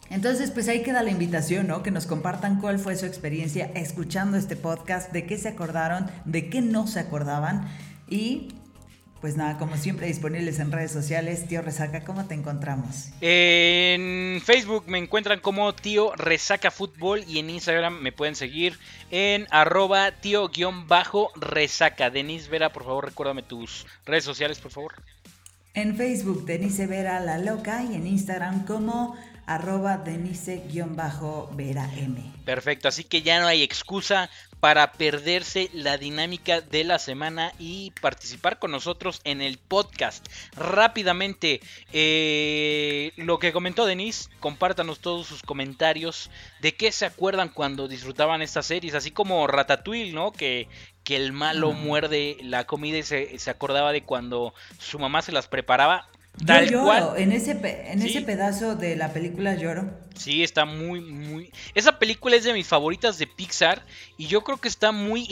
[0.10, 1.82] Entonces, pues ahí queda la invitación, ¿no?
[1.82, 6.50] Que nos compartan cuál fue su experiencia escuchando este podcast, de qué se acordaron, de
[6.50, 7.70] qué no se acordaban.
[8.10, 8.50] Y
[9.24, 11.48] pues nada, como siempre disponibles en redes sociales.
[11.48, 13.08] Tío Resaca, ¿cómo te encontramos?
[13.22, 18.78] En Facebook me encuentran como Tío Resaca Fútbol y en Instagram me pueden seguir
[19.12, 22.10] en arroba tío-resaca.
[22.10, 24.96] Denise Vera, por favor, recuérdame tus redes sociales, por favor.
[25.74, 29.16] En Facebook, Denise Vera La Loca y en Instagram como
[29.46, 32.34] arroba Denise-Vera M.
[32.44, 34.30] Perfecto, así que ya no hay excusa
[34.64, 40.26] para perderse la dinámica de la semana y participar con nosotros en el podcast.
[40.56, 41.60] Rápidamente,
[41.92, 48.42] eh, lo que comentó Denise, compártanos todos sus comentarios de qué se acuerdan cuando disfrutaban
[48.42, 50.32] estas series, así como Ratatouille, ¿no?
[50.32, 50.70] Que,
[51.04, 55.34] que el malo muerde la comida y se, se acordaba de cuando su mamá se
[55.34, 56.08] las preparaba.
[56.46, 57.16] Tal Yo lloro.
[57.16, 59.92] En, ese, en ese pedazo de la película lloro.
[60.16, 61.52] Sí, está muy, muy...
[61.76, 63.86] Esa película es de mis favoritas de Pixar
[64.18, 65.28] y yo creo que está muy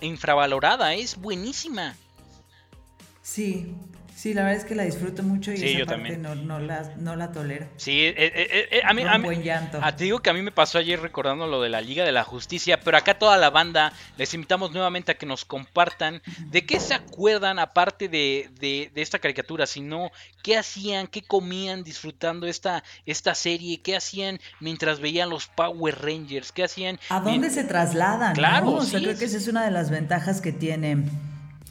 [0.00, 1.96] infravalorada, es buenísima.
[3.22, 3.74] Sí,
[4.14, 7.16] Sí, la verdad es que la disfruto mucho y esa parte No, no, la, no
[7.16, 7.66] la tolero.
[7.76, 9.02] Sí, eh, eh, eh, a mí...
[9.02, 9.80] a buen llanto.
[9.82, 12.12] A, te digo que a mí me pasó ayer recordando lo de la Liga de
[12.12, 16.64] la Justicia, pero acá toda la banda les invitamos nuevamente a que nos compartan de
[16.64, 20.12] qué se acuerdan aparte de, de, esta caricatura, sino
[20.42, 26.52] qué hacían, qué comían disfrutando esta, esta serie, qué hacían mientras veían los Power Rangers,
[26.52, 27.00] qué hacían...
[27.08, 28.34] ¿A dónde se trasladan?
[28.34, 31.04] Claro, O sea, creo que esa es una de las ventajas que tiene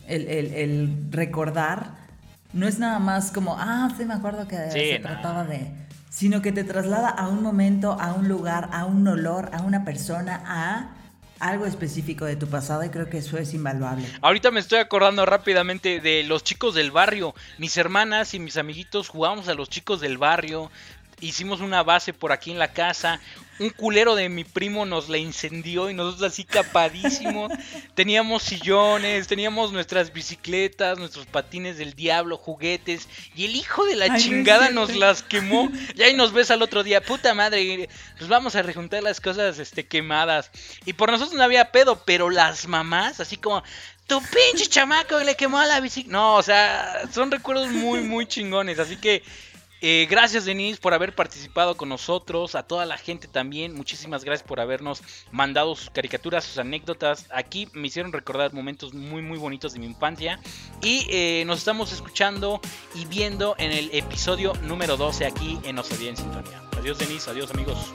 [0.07, 2.02] el, el, el recordar
[2.53, 5.71] no es nada más como, ah, sí me acuerdo que se trataba de...
[6.09, 9.83] Sino que te traslada a un momento, a un lugar, a un olor, a una
[9.83, 10.91] persona, a
[11.39, 14.07] algo específico de tu pasado y creo que eso es invaluable.
[14.21, 17.33] Ahorita me estoy acordando rápidamente de los chicos del barrio.
[17.57, 20.69] Mis hermanas y mis amiguitos jugábamos a los chicos del barrio.
[21.19, 23.19] Hicimos una base por aquí en la casa
[23.59, 27.51] un culero de mi primo nos la incendió y nosotros así capadísimos.
[27.95, 33.07] teníamos sillones, teníamos nuestras bicicletas, nuestros patines del diablo, juguetes.
[33.35, 35.69] Y el hijo de la chingada nos las quemó.
[35.95, 37.87] Y ahí nos ves al otro día, puta madre,
[38.19, 40.49] nos vamos a rejuntar las cosas este, quemadas.
[40.85, 43.63] Y por nosotros no había pedo, pero las mamás, así como,
[44.07, 46.17] tu pinche chamaco le quemó a la bicicleta.
[46.17, 48.79] No, o sea, son recuerdos muy, muy chingones.
[48.79, 49.23] Así que
[49.85, 54.47] eh, gracias Denise por haber participado con nosotros, a toda la gente también, muchísimas gracias
[54.47, 57.27] por habernos mandado sus caricaturas, sus anécdotas.
[57.31, 60.39] Aquí me hicieron recordar momentos muy muy bonitos de mi infancia
[60.81, 62.61] y eh, nos estamos escuchando
[62.95, 66.61] y viendo en el episodio número 12 aquí en Osadía en Sintonía.
[66.77, 67.91] Adiós Denise, adiós amigos.